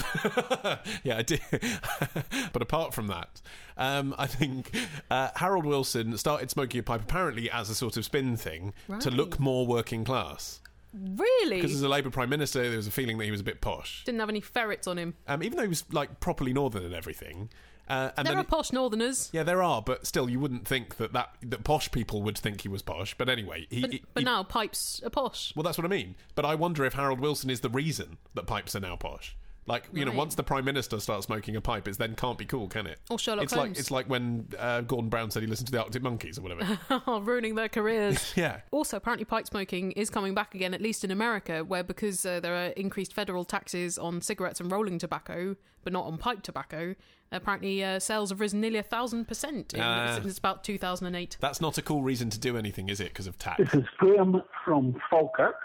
yeah, 1.04 1.18
I 1.18 1.22
did. 1.22 1.42
but 2.54 2.62
apart 2.62 2.94
from 2.94 3.08
that, 3.08 3.42
um, 3.76 4.14
I 4.16 4.26
think 4.26 4.74
uh, 5.10 5.28
Harold 5.36 5.66
Wilson 5.66 6.16
started 6.16 6.50
smoking 6.50 6.80
a 6.80 6.82
pipe 6.82 7.02
apparently 7.02 7.50
as 7.50 7.68
a 7.68 7.74
sort 7.74 7.98
of 7.98 8.04
spin 8.06 8.38
thing 8.38 8.72
to 9.00 9.10
look 9.10 9.38
more 9.38 9.66
working 9.66 10.04
class. 10.04 10.60
really? 10.94 11.56
Because 11.56 11.74
as 11.74 11.82
a 11.82 11.88
Labour 11.88 12.08
Prime 12.08 12.30
Minister, 12.30 12.62
there 12.62 12.78
was 12.78 12.86
a 12.86 12.90
feeling 12.90 13.18
that 13.18 13.26
he 13.26 13.30
was 13.30 13.42
a 13.42 13.44
bit 13.44 13.60
posh. 13.60 14.04
Didn't 14.04 14.20
have 14.20 14.30
any 14.30 14.40
ferrets 14.40 14.86
on 14.86 14.96
him. 14.96 15.12
Um, 15.28 15.42
even 15.42 15.58
though 15.58 15.64
he 15.64 15.68
was 15.68 15.84
like 15.92 16.20
properly 16.20 16.54
northern 16.54 16.86
and 16.86 16.94
everything. 16.94 17.50
Uh, 17.88 18.10
and 18.16 18.26
There 18.26 18.34
then 18.34 18.44
are 18.44 18.46
posh 18.46 18.72
northerners. 18.72 19.28
Yeah, 19.32 19.42
there 19.42 19.62
are, 19.62 19.82
but 19.82 20.06
still, 20.06 20.30
you 20.30 20.40
wouldn't 20.40 20.66
think 20.66 20.96
that, 20.96 21.12
that 21.12 21.34
that 21.42 21.64
posh 21.64 21.90
people 21.92 22.22
would 22.22 22.38
think 22.38 22.62
he 22.62 22.68
was 22.68 22.80
posh. 22.82 23.14
But 23.16 23.28
anyway, 23.28 23.66
he, 23.68 23.80
But, 23.82 23.92
he- 23.92 24.02
but 24.14 24.20
he- 24.22 24.24
now 24.24 24.42
pipes 24.42 25.02
are 25.04 25.10
posh. 25.10 25.52
well, 25.54 25.62
that's 25.64 25.76
what 25.76 25.84
I 25.84 25.88
mean. 25.88 26.14
But 26.34 26.44
I 26.46 26.54
wonder 26.54 26.84
if 26.86 26.94
Harold 26.94 27.20
Wilson 27.20 27.50
is 27.50 27.60
the 27.60 27.68
reason 27.68 28.16
that 28.34 28.46
pipes 28.46 28.74
are 28.74 28.80
now 28.80 28.96
posh. 28.96 29.36
Like 29.66 29.84
you 29.94 30.04
know, 30.04 30.12
once 30.12 30.34
the 30.34 30.42
prime 30.42 30.64
minister 30.66 31.00
starts 31.00 31.24
smoking 31.26 31.56
a 31.56 31.60
pipe, 31.60 31.88
it 31.88 31.96
then 31.96 32.14
can't 32.16 32.36
be 32.36 32.44
cool, 32.44 32.68
can 32.68 32.86
it? 32.86 32.98
Or 33.08 33.18
Sherlock 33.18 33.44
it's 33.44 33.54
Holmes. 33.54 33.70
like 33.70 33.78
it's 33.78 33.90
like 33.90 34.08
when 34.10 34.46
uh, 34.58 34.82
Gordon 34.82 35.08
Brown 35.08 35.30
said 35.30 35.42
he 35.42 35.46
listened 35.48 35.68
to 35.68 35.72
the 35.72 35.82
Arctic 35.82 36.02
Monkeys 36.02 36.38
or 36.38 36.42
whatever. 36.42 36.78
Ruining 37.20 37.54
their 37.54 37.70
careers. 37.70 38.32
yeah, 38.36 38.60
Also, 38.72 38.98
apparently, 38.98 39.24
pipe 39.24 39.46
smoking 39.46 39.92
is 39.92 40.10
coming 40.10 40.34
back 40.34 40.54
again, 40.54 40.74
at 40.74 40.82
least 40.82 41.02
in 41.02 41.10
America, 41.10 41.64
where 41.64 41.82
because 41.82 42.26
uh, 42.26 42.40
there 42.40 42.54
are 42.54 42.66
increased 42.72 43.14
federal 43.14 43.44
taxes 43.44 43.96
on 43.96 44.20
cigarettes 44.20 44.60
and 44.60 44.70
rolling 44.70 44.98
tobacco, 44.98 45.56
but 45.82 45.94
not 45.94 46.04
on 46.04 46.18
pipe 46.18 46.42
tobacco, 46.42 46.94
apparently 47.32 47.82
uh, 47.82 47.98
sales 47.98 48.28
have 48.28 48.40
risen 48.40 48.60
nearly 48.60 48.78
a 48.78 48.82
thousand 48.82 49.26
percent 49.26 49.74
Ah. 49.78 50.18
since 50.22 50.36
about 50.38 50.62
2008. 50.64 51.38
that's 51.40 51.60
not 51.62 51.78
a 51.78 51.82
cool 51.82 52.02
reason 52.02 52.28
to 52.28 52.38
do 52.38 52.58
anything, 52.58 52.90
is 52.90 53.00
it? 53.00 53.08
Because 53.08 53.26
of 53.26 53.38
tax. 53.38 53.58
This 53.64 53.74
is 53.82 53.88
Graham 53.96 54.42
from 54.62 54.94
Falkirk. 55.10 55.56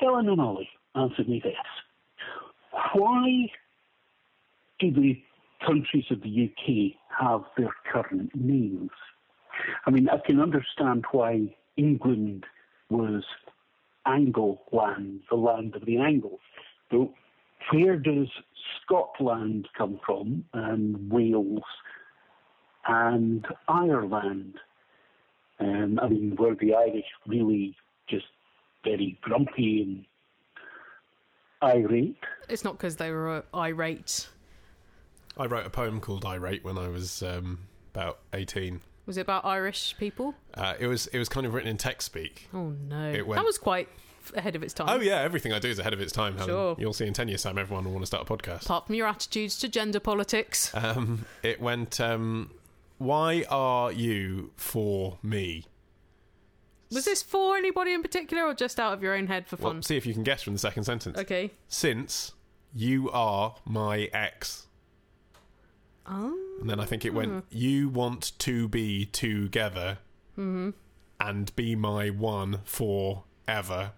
Helen 0.00 0.28
and 0.28 0.40
Olly, 0.40 0.68
answer 0.96 1.22
me 1.24 1.40
this. 1.44 1.54
Why 2.92 3.50
do 4.78 4.90
the 4.90 5.22
countries 5.64 6.04
of 6.10 6.22
the 6.22 6.50
UK 6.50 6.96
have 7.18 7.42
their 7.56 7.74
current 7.90 8.34
names? 8.34 8.90
I 9.86 9.90
mean, 9.90 10.08
I 10.08 10.18
can 10.18 10.40
understand 10.40 11.04
why 11.12 11.54
England 11.76 12.46
was 12.88 13.24
Angleland, 14.06 15.20
the 15.28 15.36
land 15.36 15.74
of 15.76 15.84
the 15.84 15.98
Angles. 15.98 16.40
But 16.90 17.10
where 17.72 17.96
does 17.96 18.28
Scotland 18.82 19.68
come 19.76 20.00
from, 20.04 20.44
and 20.52 21.10
Wales, 21.10 21.62
and 22.86 23.46
Ireland? 23.68 24.54
Um, 25.58 26.00
I 26.02 26.08
mean, 26.08 26.36
were 26.36 26.54
the 26.54 26.74
Irish 26.74 27.04
really 27.26 27.76
just 28.08 28.26
very 28.82 29.18
grumpy 29.20 29.82
and 29.82 30.04
irate? 31.62 32.16
It's 32.48 32.64
not 32.64 32.76
because 32.76 32.96
they 32.96 33.10
were 33.10 33.30
uh, 33.30 33.42
irate. 33.56 34.28
I 35.36 35.46
wrote 35.46 35.66
a 35.66 35.70
poem 35.70 36.00
called 36.00 36.24
"Irate" 36.24 36.64
when 36.64 36.76
I 36.78 36.88
was 36.88 37.22
um, 37.22 37.60
about 37.94 38.18
eighteen. 38.32 38.80
Was 39.06 39.16
it 39.16 39.22
about 39.22 39.44
Irish 39.44 39.96
people? 39.98 40.34
Uh, 40.54 40.74
it 40.78 40.86
was 40.86 41.06
it 41.08 41.18
was 41.18 41.28
kind 41.28 41.46
of 41.46 41.54
written 41.54 41.70
in 41.70 41.76
text 41.76 42.06
speak. 42.06 42.48
Oh 42.54 42.74
no, 42.88 43.10
It 43.10 43.26
went- 43.26 43.38
that 43.40 43.46
was 43.46 43.58
quite 43.58 43.88
ahead 44.36 44.54
of 44.54 44.62
its 44.62 44.74
time. 44.74 44.88
Oh 44.88 45.00
yeah, 45.00 45.20
everything 45.20 45.52
I 45.52 45.58
do 45.58 45.68
is 45.68 45.78
ahead 45.78 45.92
of 45.94 46.00
its 46.00 46.12
time. 46.12 46.34
Helen. 46.34 46.48
Sure. 46.48 46.76
You'll 46.78 46.92
see 46.92 47.06
in 47.06 47.14
ten 47.14 47.28
years' 47.28 47.42
time, 47.42 47.58
everyone 47.58 47.84
will 47.84 47.92
want 47.92 48.02
to 48.02 48.06
start 48.06 48.28
a 48.28 48.32
podcast. 48.32 48.64
Apart 48.64 48.86
from 48.86 48.94
your 48.96 49.06
attitudes 49.06 49.58
to 49.60 49.68
gender 49.68 50.00
politics, 50.00 50.72
Um, 50.74 51.24
it 51.42 51.60
went, 51.60 52.00
um, 52.00 52.50
Why 52.98 53.44
are 53.48 53.90
you 53.90 54.50
for 54.56 55.18
me? 55.22 55.64
Was 56.92 57.04
this 57.04 57.22
for 57.22 57.56
anybody 57.56 57.92
in 57.92 58.02
particular 58.02 58.44
or 58.44 58.54
just 58.54 58.80
out 58.80 58.92
of 58.92 59.02
your 59.02 59.14
own 59.14 59.26
head 59.28 59.46
for 59.46 59.56
Well, 59.56 59.72
fun? 59.74 59.82
see 59.82 59.96
if 59.96 60.04
you 60.06 60.12
can 60.14 60.22
guess 60.24 60.42
from 60.42 60.54
the 60.54 60.58
second 60.58 60.84
sentence. 60.84 61.18
okay. 61.18 61.50
Since 61.68 62.32
you 62.74 63.10
are 63.10 63.54
my 63.64 64.10
ex. 64.12 64.66
Oh. 66.06 66.36
And 66.60 66.68
then 66.68 66.80
I 66.80 66.84
think 66.84 67.04
it 67.04 67.14
went, 67.14 67.44
you 67.50 67.88
want 67.88 68.32
to 68.40 68.68
be 68.68 69.06
together 69.06 69.98
Mm-hmm. 70.38 70.70
and 71.20 71.54
be 71.56 71.74
my 71.76 72.08
one 72.10 72.60
forever. 72.64 73.92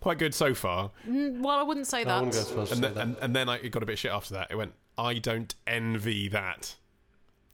Quite 0.00 0.18
good 0.18 0.32
so 0.34 0.54
far. 0.54 0.92
Mm, 1.08 1.40
well, 1.40 1.58
I 1.58 1.62
wouldn't 1.64 1.86
say 1.88 2.02
I 2.02 2.04
that. 2.04 2.14
wouldn't 2.16 2.34
go 2.34 2.40
as 2.40 2.50
far 2.50 2.62
as 2.62 2.70
And 2.72 2.78
say 2.80 2.86
then, 2.88 2.94
that. 2.94 3.00
and, 3.02 3.16
and 3.20 3.36
then 3.36 3.48
I, 3.48 3.56
it 3.56 3.70
got 3.70 3.82
a 3.82 3.86
bit 3.86 3.98
shit 3.98 4.12
after 4.12 4.34
that. 4.34 4.48
It 4.50 4.56
went, 4.56 4.72
I 4.96 5.14
don't 5.14 5.52
envy 5.66 6.28
that. 6.28 6.76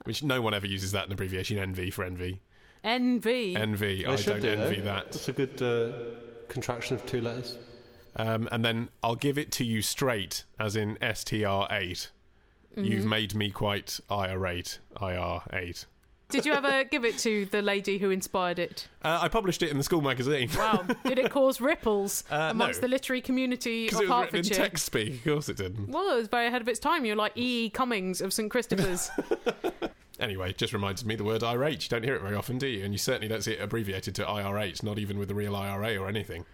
Which 0.04 0.22
no 0.22 0.42
one 0.42 0.52
ever 0.52 0.66
uses 0.66 0.92
that 0.92 1.06
in 1.06 1.12
abbreviation, 1.12 1.58
envy 1.58 1.90
for 1.90 2.04
envy. 2.04 2.42
NV. 2.84 3.56
Envy, 3.56 4.02
They 4.04 4.06
I 4.06 4.16
should 4.16 4.42
don't 4.42 4.56
do, 4.56 4.62
envy 4.62 4.76
though. 4.76 4.84
that. 4.84 5.04
That's 5.12 5.28
a 5.28 5.32
good 5.32 5.62
uh, 5.62 5.92
contraction 6.48 6.96
of 6.96 7.06
two 7.06 7.20
letters. 7.20 7.56
Um, 8.16 8.48
and 8.52 8.64
then 8.64 8.90
I'll 9.02 9.16
give 9.16 9.38
it 9.38 9.50
to 9.52 9.64
you 9.64 9.82
straight, 9.82 10.44
as 10.60 10.76
in 10.76 10.96
STR8. 10.96 11.68
Mm-hmm. 12.76 12.84
You've 12.84 13.06
made 13.06 13.34
me 13.34 13.50
quite 13.50 13.98
irate, 14.10 14.78
IR8. 14.96 15.86
Did 16.30 16.46
you 16.46 16.52
ever 16.52 16.84
give 16.90 17.04
it 17.04 17.18
to 17.18 17.44
the 17.46 17.62
lady 17.62 17.98
who 17.98 18.10
inspired 18.10 18.58
it? 18.58 18.88
Uh, 19.02 19.18
I 19.22 19.28
published 19.28 19.62
it 19.62 19.70
in 19.70 19.78
the 19.78 19.84
school 19.84 20.00
magazine. 20.00 20.48
Wow. 20.56 20.84
Did 21.04 21.18
it 21.18 21.30
cause 21.30 21.60
ripples 21.60 22.24
Uh, 22.30 22.48
amongst 22.50 22.80
no. 22.80 22.86
the 22.86 22.88
literary 22.88 23.20
community 23.20 23.86
Because 23.86 24.00
of 24.00 24.06
it 24.06 24.08
was 24.10 24.32
written 24.32 24.38
in 24.38 24.44
text 24.44 24.86
speak. 24.86 25.14
Of 25.16 25.24
course 25.24 25.48
it 25.48 25.56
didn't. 25.56 25.88
Well, 25.90 26.10
it 26.14 26.16
was 26.16 26.28
very 26.28 26.46
ahead 26.48 26.62
of 26.62 26.68
its 26.68 26.80
time. 26.80 27.04
You're 27.04 27.14
like 27.16 27.36
E. 27.36 27.66
E. 27.66 27.70
Cummings 27.70 28.20
of 28.20 28.32
St 28.32 28.50
Christopher's. 28.50 29.10
Anyway, 30.20 30.52
just 30.52 30.72
reminded 30.72 31.06
me 31.06 31.16
the 31.16 31.24
word 31.24 31.42
irate. 31.42 31.82
You 31.82 31.88
don't 31.88 32.04
hear 32.04 32.14
it 32.14 32.22
very 32.22 32.36
often, 32.36 32.58
do 32.58 32.66
you? 32.66 32.84
And 32.84 32.94
you 32.94 32.98
certainly 32.98 33.28
don't 33.28 33.42
see 33.42 33.52
it 33.52 33.60
abbreviated 33.60 34.14
to 34.16 34.24
IR8, 34.24 34.82
not 34.82 34.98
even 34.98 35.18
with 35.18 35.28
the 35.28 35.34
real 35.34 35.56
IRA 35.56 35.96
or 35.96 36.08
anything. 36.08 36.44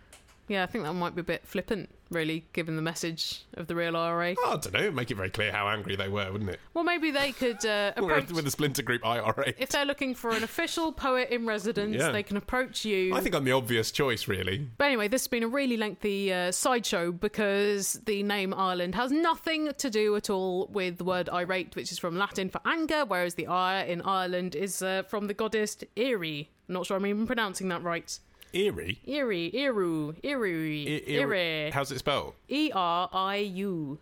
Yeah, 0.50 0.62
I 0.64 0.66
think 0.66 0.85
that 0.85 0.92
might 0.92 1.14
be 1.14 1.21
a 1.21 1.25
bit 1.25 1.47
flippant, 1.47 1.88
really, 2.11 2.45
given 2.52 2.75
the 2.76 2.83
message 2.83 3.45
of 3.54 3.69
the 3.69 3.75
real 3.76 3.97
IRA. 3.97 4.35
Oh, 4.38 4.52
I 4.54 4.57
don't 4.57 4.73
know. 4.73 4.90
Make 4.90 5.11
it 5.11 5.14
very 5.16 5.30
clear 5.30 5.52
how 5.52 5.69
angry 5.69 5.95
they 5.97 6.09
were, 6.09 6.30
wouldn't 6.33 6.50
it? 6.50 6.59
Well, 6.75 6.83
maybe 6.85 7.11
they 7.12 7.30
could 7.33 7.64
uh, 7.64 7.92
approach. 7.97 8.30
with 8.33 8.45
the 8.45 8.50
splinter 8.50 8.83
group 8.83 9.07
IRA. 9.07 9.54
If 9.59 9.69
they're 9.71 9.85
looking 9.85 10.14
for 10.14 10.30
an 10.30 10.42
official 10.42 10.92
poet 10.92 11.30
in 11.30 11.47
residence, 11.47 11.97
Yeah. 11.97 12.11
they 12.11 12.23
can 12.25 12.37
approach 12.37 12.85
you. 12.85 13.14
I 13.14 13.21
think 13.21 13.35
I'm 13.35 13.45
the 13.45 13.52
obvious 13.52 13.90
choice, 13.92 14.26
really. 14.28 14.69
But 14.76 14.87
anyway, 14.87 15.07
this 15.09 15.23
has 15.23 15.28
been 15.28 15.45
a 15.45 15.49
really 15.49 15.76
lengthy 15.76 16.33
uh, 16.33 16.50
sideshow 16.52 17.12
because 17.12 18.00
the 18.04 18.23
name 18.25 18.52
Ireland 18.52 18.97
has 18.97 19.12
nothing 19.12 19.73
to 19.78 19.88
do 19.90 20.16
at 20.16 20.28
all 20.30 20.66
with 20.73 20.99
the 20.99 21.04
word 21.04 21.28
irate, 21.28 21.76
which 21.76 21.92
is 21.92 21.99
from 21.99 22.16
Latin 22.19 22.50
for 22.50 22.61
anger, 22.66 23.04
whereas 23.07 23.37
the 23.37 23.47
I 23.47 23.85
in 23.85 24.02
Ireland 24.02 24.57
is 24.57 24.83
uh, 24.83 25.04
from 25.07 25.28
the 25.28 25.35
goddess 25.35 25.76
Erie. 25.97 26.50
I'm 26.69 26.75
not 26.75 26.87
sure 26.87 26.97
I'm 26.97 27.07
even 27.07 27.26
pronouncing 27.26 27.69
that 27.69 27.83
right. 27.83 28.19
Eerie. 28.52 28.99
Erie, 29.07 29.50
Eru, 29.54 30.14
Erie, 30.23 31.04
I- 31.07 31.11
Erie. 31.11 31.71
How's 31.73 31.90
it 31.92 31.99
spelled? 31.99 32.35
E 32.49 32.71
R 32.75 33.09
I 33.12 33.37
U. 33.37 33.99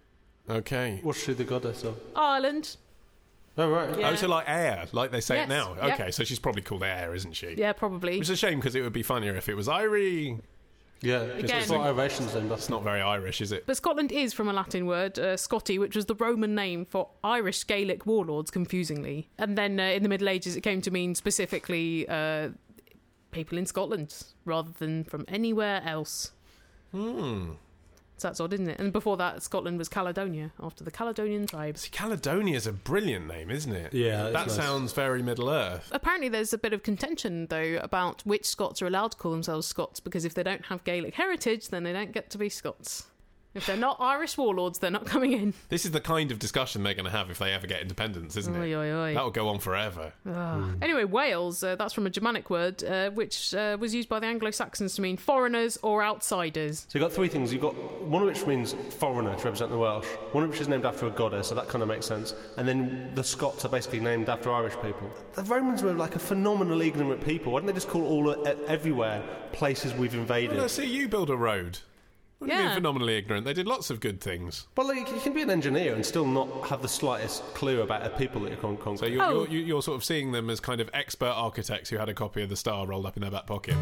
Okay. 0.49 1.01
What's 1.03 1.23
she 1.23 1.35
the 1.35 1.45
goddess 1.45 1.85
of? 1.85 1.97
Ireland. 2.17 2.77
Oh, 3.59 3.69
right. 3.69 3.99
Yeah. 3.99 4.11
Oh, 4.11 4.15
so 4.15 4.29
like 4.29 4.45
air, 4.49 4.87
like 4.93 5.11
they 5.11 5.21
say 5.21 5.37
Yes, 5.37 5.47
it 5.47 5.49
now. 5.49 5.75
yep. 5.83 6.01
Okay, 6.01 6.11
so 6.13 6.23
she's 6.25 6.39
probably 6.39 6.63
called 6.63 6.85
air, 6.85 7.15
isn't 7.15 7.33
she? 7.35 7.55
Yeah, 7.59 7.73
probably. 7.73 8.13
Which 8.19 8.29
is 8.29 8.31
a 8.31 8.37
shame 8.37 8.61
because 8.61 8.75
it 8.77 8.83
would 8.83 8.93
be 8.93 9.03
funnier 9.03 9.35
if 9.35 9.49
it 9.49 9.55
was 9.55 9.67
Irie. 9.67 10.41
Yeah, 11.01 11.25
because 11.27 11.39
Again- 11.45 11.59
that's 11.59 11.71
what 11.71 11.87
Iration's 11.87 12.35
named 12.35 12.51
It's 12.53 12.69
not 12.69 12.83
very 12.83 13.01
Irish, 13.01 13.41
is 13.41 13.53
it? 13.53 13.67
But 13.67 13.77
Scotland 13.77 14.11
is 14.11 14.33
from 14.33 14.49
a 14.49 14.53
Latin 14.53 14.87
word, 14.87 15.19
uh, 15.19 15.35
Scoti, 15.37 15.79
which 15.79 15.95
was 15.95 16.07
the 16.07 16.15
Roman 16.15 16.55
name 16.55 16.85
for 16.87 17.09
Irish 17.23 17.65
Gaelic 17.67 18.05
warlords, 18.07 18.51
confusingly. 18.51 19.29
And 19.39 19.57
then 19.59 19.79
uh, 19.79 19.85
in 19.85 20.03
the 20.03 20.09
Middle 20.09 20.29
Ages, 20.29 20.57
it 20.57 20.63
came 20.63 20.81
to 20.83 20.91
mean 20.91 21.15
specifically 21.15 22.09
uh, 22.09 22.51
people 23.31 23.59
in 23.59 23.67
Scotland 23.67 24.15
rather 24.45 24.71
than 24.79 25.05
from 25.05 25.25
anywhere 25.29 25.83
else. 25.85 26.33
Hmm. 26.93 27.53
So 28.17 28.27
that's 28.27 28.41
odd, 28.41 28.53
isn't 28.53 28.69
it? 28.69 28.81
And 28.81 28.93
before 28.93 29.17
that, 29.19 29.45
Scotland 29.45 29.79
was 29.79 29.89
Caledonia, 29.89 30.51
after 30.61 30.83
the 30.83 30.91
Caledonian 30.91 31.47
tribes. 31.47 31.83
See, 31.83 31.91
Caledonia's 31.91 32.67
a 32.67 32.73
brilliant 32.73 33.29
name, 33.29 33.49
isn't 33.49 33.73
it? 33.73 33.95
Yeah, 33.95 34.25
That 34.31 34.49
nice. 34.49 34.57
sounds 34.57 34.93
very 34.93 35.23
Middle 35.23 35.49
Earth. 35.49 35.89
Apparently, 35.93 36.29
there's 36.29 36.53
a 36.53 36.59
bit 36.59 36.73
of 36.73 36.83
contention, 36.83 37.47
though, 37.47 37.79
about 37.81 38.27
which 38.27 38.45
Scots 38.45 38.83
are 38.83 38.89
allowed 38.89 39.13
to 39.13 39.17
call 39.19 39.31
themselves 39.31 39.69
Scots, 39.69 40.01
because 40.01 40.25
if 40.25 40.35
they 40.35 40.43
don't 40.43 40.65
have 40.67 40.83
Gaelic 40.83 41.15
heritage, 41.15 41.69
then 41.69 41.85
they 41.85 41.93
don't 41.93 42.11
get 42.11 42.29
to 42.31 42.39
be 42.39 42.49
Scots. 42.49 43.07
If 43.59 43.67
they're 43.67 43.77
not 43.77 43.97
Irish 44.01 44.39
warlords, 44.39 44.79
they're 44.79 44.91
not 44.93 45.05
coming 45.05 45.33
in. 45.33 45.53
This 45.69 45.85
is 45.85 45.91
the 45.91 46.01
kind 46.01 46.31
of 46.31 46.39
discussion 46.39 46.85
they're 46.85 46.95
going 46.95 47.07
to 47.07 47.11
have 47.11 47.29
if 47.29 47.39
they 47.39 47.53
ever 47.53 47.67
get 47.67 47.83
independence, 47.83 48.37
isn't 48.37 48.55
Oi, 48.57 48.73
it? 48.73 48.75
oi, 48.75 48.93
oi. 48.93 49.15
That'll 49.15 49.33
go 49.33 49.49
on 49.49 49.59
forever. 49.59 50.13
Ah. 50.27 50.71
Anyway, 50.81 51.03
Wales, 51.03 51.65
uh, 51.65 51.75
that's 51.75 51.93
from 51.93 52.07
a 52.07 52.11
Germanic 52.11 52.51
word, 52.51 52.85
uh, 52.85 53.11
which 53.11 53.53
uh, 53.55 53.77
was 53.81 53.93
used 53.93 54.09
by 54.09 54.21
the 54.21 54.27
Anglo 54.27 54.53
Saxons 54.53 54.95
to 54.95 55.03
mean 55.03 55.17
foreigners 55.17 55.77
or 55.83 56.05
outsiders. 56.05 56.87
So 56.89 56.99
you've 56.99 57.03
got 57.09 57.13
three 57.13 57.27
things. 57.27 57.53
You've 57.53 57.63
got 57.63 57.75
one 58.03 58.23
of 58.23 58.29
which 58.29 58.47
means 58.47 58.75
foreigner 58.99 59.35
to 59.35 59.45
represent 59.45 59.73
the 59.73 59.79
Welsh, 59.79 60.07
one 60.31 60.45
of 60.45 60.51
which 60.51 60.61
is 60.61 60.69
named 60.69 60.85
after 60.85 61.07
a 61.09 61.11
goddess, 61.11 61.49
so 61.49 61.57
that 61.57 61.69
kind 61.69 61.83
of 61.83 61.89
makes 61.89 62.07
sense. 62.07 62.35
And 62.57 62.69
then 62.69 63.11
the 63.17 63.25
Scots 63.25 63.65
are 63.65 63.69
basically 63.69 63.99
named 63.99 64.29
after 64.29 64.53
Irish 64.53 64.75
people. 64.83 65.11
The 65.35 65.43
Romans 65.43 65.83
were 65.83 65.95
like 65.95 66.15
a 66.15 66.21
phenomenally 66.21 66.87
ignorant 66.87 67.25
people. 67.25 67.53
Why 67.53 67.59
didn't 67.59 67.67
they 67.69 67.73
just 67.75 67.89
call 67.89 68.05
all 68.05 68.47
everywhere 68.69 69.23
places 69.53 69.95
we've 69.95 70.15
invaded? 70.15 70.53
Well, 70.53 70.63
let's 70.63 70.75
see 70.75 70.87
you 70.87 71.09
build 71.09 71.31
a 71.31 71.37
road. 71.37 71.79
What 72.39 72.47
do 72.49 72.53
you 72.55 72.61
Yeah. 72.61 72.67
mean 72.67 72.75
phenomenally 72.77 73.17
ignorant? 73.17 73.45
They 73.45 73.53
did 73.53 73.67
lots 73.67 73.91
of 73.91 73.99
good 73.99 74.21
things. 74.21 74.69
Well, 74.77 74.87
like, 74.87 75.11
you 75.11 75.19
can 75.21 75.33
be 75.35 75.43
an 75.43 75.51
engineer 75.51 75.95
and 75.97 76.07
still 76.07 76.25
not 76.27 76.69
have 76.69 76.83
the 76.83 76.89
slightest 76.89 77.43
clue 77.55 77.81
about 77.83 78.05
the 78.05 78.11
people 78.11 78.41
that 78.43 78.51
you're 78.63 78.77
con- 78.77 78.97
So 78.97 79.07
you're, 79.07 79.23
Oh. 79.25 79.31
you're, 79.43 79.49
you- 79.49 79.65
you're 79.65 79.83
sort 79.83 79.97
of 79.97 80.05
seeing 80.05 80.31
them 80.31 80.49
as 80.49 80.61
kind 80.61 80.81
of 80.81 80.89
expert 80.95 81.33
architects 81.35 81.91
who 81.91 81.99
had 81.99 82.09
a 82.09 82.15
copy 82.15 82.43
of 82.43 82.49
the 82.49 82.57
star 82.57 82.87
rolled 82.87 83.07
up 83.07 83.17
in 83.17 83.23
their 83.23 83.31
back 83.33 83.47
pocket. 83.47 83.75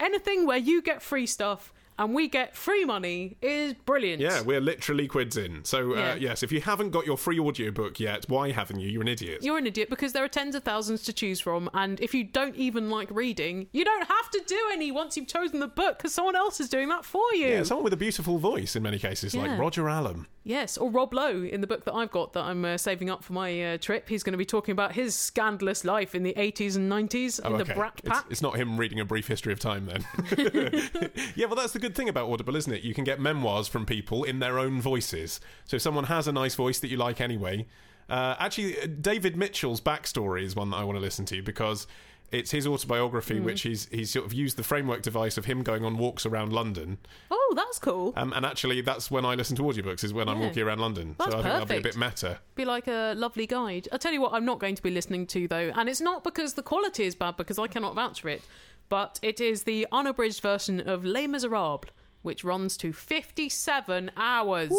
anything 0.00 0.46
where 0.46 0.58
you 0.58 0.82
get 0.82 1.02
free 1.02 1.26
stuff 1.26 1.72
and 1.96 2.12
we 2.12 2.26
get 2.26 2.56
free 2.56 2.84
money 2.84 3.36
is 3.40 3.72
brilliant. 3.86 4.20
Yeah, 4.20 4.40
we're 4.42 4.60
literally 4.60 5.06
quids 5.06 5.36
in. 5.36 5.64
So, 5.64 5.92
uh, 5.92 5.96
Yeah. 5.98 6.14
yes, 6.16 6.42
if 6.42 6.50
you 6.50 6.60
haven't 6.60 6.90
got 6.90 7.06
your 7.06 7.16
free 7.16 7.38
audiobook 7.38 8.00
yet, 8.00 8.24
why 8.28 8.50
haven't 8.50 8.80
you? 8.80 8.88
You're 8.88 9.02
an 9.02 9.06
idiot. 9.06 9.44
You're 9.44 9.58
an 9.58 9.66
idiot 9.68 9.90
because 9.90 10.12
there 10.12 10.24
are 10.24 10.28
tens 10.28 10.56
of 10.56 10.64
thousands 10.64 11.04
to 11.04 11.12
choose 11.12 11.38
from, 11.38 11.70
and 11.72 12.00
if 12.00 12.12
you 12.12 12.24
don't 12.24 12.56
even 12.56 12.90
like 12.90 13.08
reading, 13.12 13.68
you 13.70 13.84
don't 13.84 14.08
have 14.08 14.30
to 14.32 14.42
do 14.44 14.58
any 14.72 14.90
once 14.90 15.16
you've 15.16 15.28
chosen 15.28 15.60
the 15.60 15.68
book 15.68 15.98
because 15.98 16.12
someone 16.12 16.34
else 16.34 16.58
is 16.58 16.68
doing 16.68 16.88
that 16.88 17.04
for 17.04 17.22
you. 17.34 17.46
yeah, 17.46 17.62
someone 17.62 17.84
with 17.84 17.92
a 17.92 17.96
beautiful 17.96 18.38
voice 18.38 18.74
in 18.74 18.82
many 18.82 18.98
cases, 18.98 19.32
Yeah. 19.32 19.42
like 19.42 19.60
Roger 19.60 19.88
Allen. 19.88 20.26
Yes, 20.46 20.76
or 20.76 20.90
Rob 20.90 21.14
Lowe 21.14 21.42
in 21.42 21.62
the 21.62 21.66
book 21.66 21.86
that 21.86 21.94
I've 21.94 22.10
got 22.10 22.34
that 22.34 22.44
I'm 22.44 22.66
uh, 22.66 22.76
saving 22.76 23.08
up 23.08 23.24
for 23.24 23.32
my 23.32 23.62
uh, 23.74 23.78
trip. 23.78 24.10
He's 24.10 24.22
going 24.22 24.32
to 24.32 24.38
be 24.38 24.44
talking 24.44 24.72
about 24.72 24.92
his 24.92 25.14
scandalous 25.14 25.84
life 25.86 26.14
in 26.14 26.22
the 26.22 26.34
80s 26.34 26.76
and 26.76 26.92
90s 26.92 27.40
in 27.44 27.54
Oh, 27.54 27.56
the. 27.56 27.64
Brat 27.64 28.02
Pack. 28.04 28.26
it's 28.28 28.42
not 28.42 28.56
him 28.56 28.76
reading 28.76 29.00
a 29.00 29.06
brief 29.06 29.26
history 29.26 29.54
of 29.54 29.58
time 29.58 29.86
then. 29.86 30.04
yeah, 31.34 31.46
well, 31.46 31.54
that's 31.56 31.72
the 31.72 31.78
good 31.78 31.94
thing 31.94 32.10
about 32.10 32.30
Audible, 32.30 32.56
isn't 32.56 32.72
it? 32.72 32.82
You 32.82 32.92
can 32.92 33.04
get 33.04 33.18
memoirs 33.20 33.68
from 33.68 33.86
people 33.86 34.22
in 34.24 34.38
their 34.40 34.58
own 34.58 34.82
voices. 34.82 35.40
So 35.64 35.76
if 35.76 35.82
someone 35.82 36.04
has 36.04 36.28
a 36.28 36.32
nice 36.32 36.54
voice 36.54 36.78
that 36.80 36.88
you 36.88 36.98
like 36.98 37.22
anyway. 37.22 37.66
Uh, 38.10 38.36
actually, 38.38 38.78
uh, 38.78 38.86
David 39.00 39.36
Mitchell's 39.38 39.80
backstory 39.80 40.42
is 40.44 40.54
one 40.54 40.68
that 40.70 40.76
I 40.76 40.84
want 40.84 40.96
to 40.96 41.00
listen 41.00 41.24
to 41.24 41.42
because 41.42 41.86
it's 42.34 42.50
his 42.50 42.66
autobiography, 42.66 43.38
Hmm. 43.38 43.44
which 43.44 43.62
he's 43.62 43.86
he's 43.90 44.10
sort 44.10 44.26
of 44.26 44.32
used 44.32 44.56
the 44.56 44.62
framework 44.62 45.02
device 45.02 45.38
of 45.38 45.44
him 45.46 45.62
going 45.62 45.84
on 45.84 45.96
walks 45.96 46.26
around 46.26 46.52
London. 46.52 46.98
Oh, 47.30 47.52
that's 47.56 47.78
cool. 47.78 48.12
Um, 48.16 48.32
and 48.34 48.44
actually, 48.44 48.80
that's 48.80 49.10
when 49.10 49.24
I 49.24 49.34
listen 49.34 49.56
to 49.56 49.62
audiobooks, 49.62 50.02
is 50.04 50.12
when 50.12 50.28
I'm 50.28 50.40
walking 50.40 50.62
around 50.62 50.80
London. 50.80 51.14
That's 51.18 51.30
so 51.32 51.38
I 51.38 51.42
think 51.42 51.52
that'll 51.52 51.66
be 51.66 51.74
a 51.76 51.80
bit 51.80 51.94
perfect. 51.94 52.22
meta. 52.22 52.38
be 52.56 52.64
like 52.64 52.86
a 52.88 53.14
lovely 53.16 53.46
guide. 53.46 53.88
I'll 53.92 53.98
tell 53.98 54.12
you 54.12 54.20
what, 54.20 54.32
I'm 54.34 54.44
not 54.44 54.58
going 54.58 54.74
to 54.74 54.82
be 54.82 54.90
listening 54.90 55.26
to 55.28 55.46
though, 55.48 55.72
and 55.74 55.88
it's 55.88 56.00
not 56.00 56.24
because 56.24 56.54
the 56.54 56.62
quality 56.62 57.04
is 57.04 57.14
bad, 57.14 57.36
because 57.36 57.58
I 57.58 57.66
cannot 57.68 57.94
vouch 57.94 58.20
for 58.22 58.28
it, 58.28 58.42
but 58.88 59.18
it 59.22 59.40
is 59.40 59.62
the 59.62 59.86
unabridged 59.92 60.40
version 60.40 60.80
of 60.88 61.04
Les 61.04 61.26
Miserables, 61.26 61.84
which 62.22 62.42
runs 62.44 62.76
to 62.78 62.92
57 62.92 64.10
hours. 64.16 64.72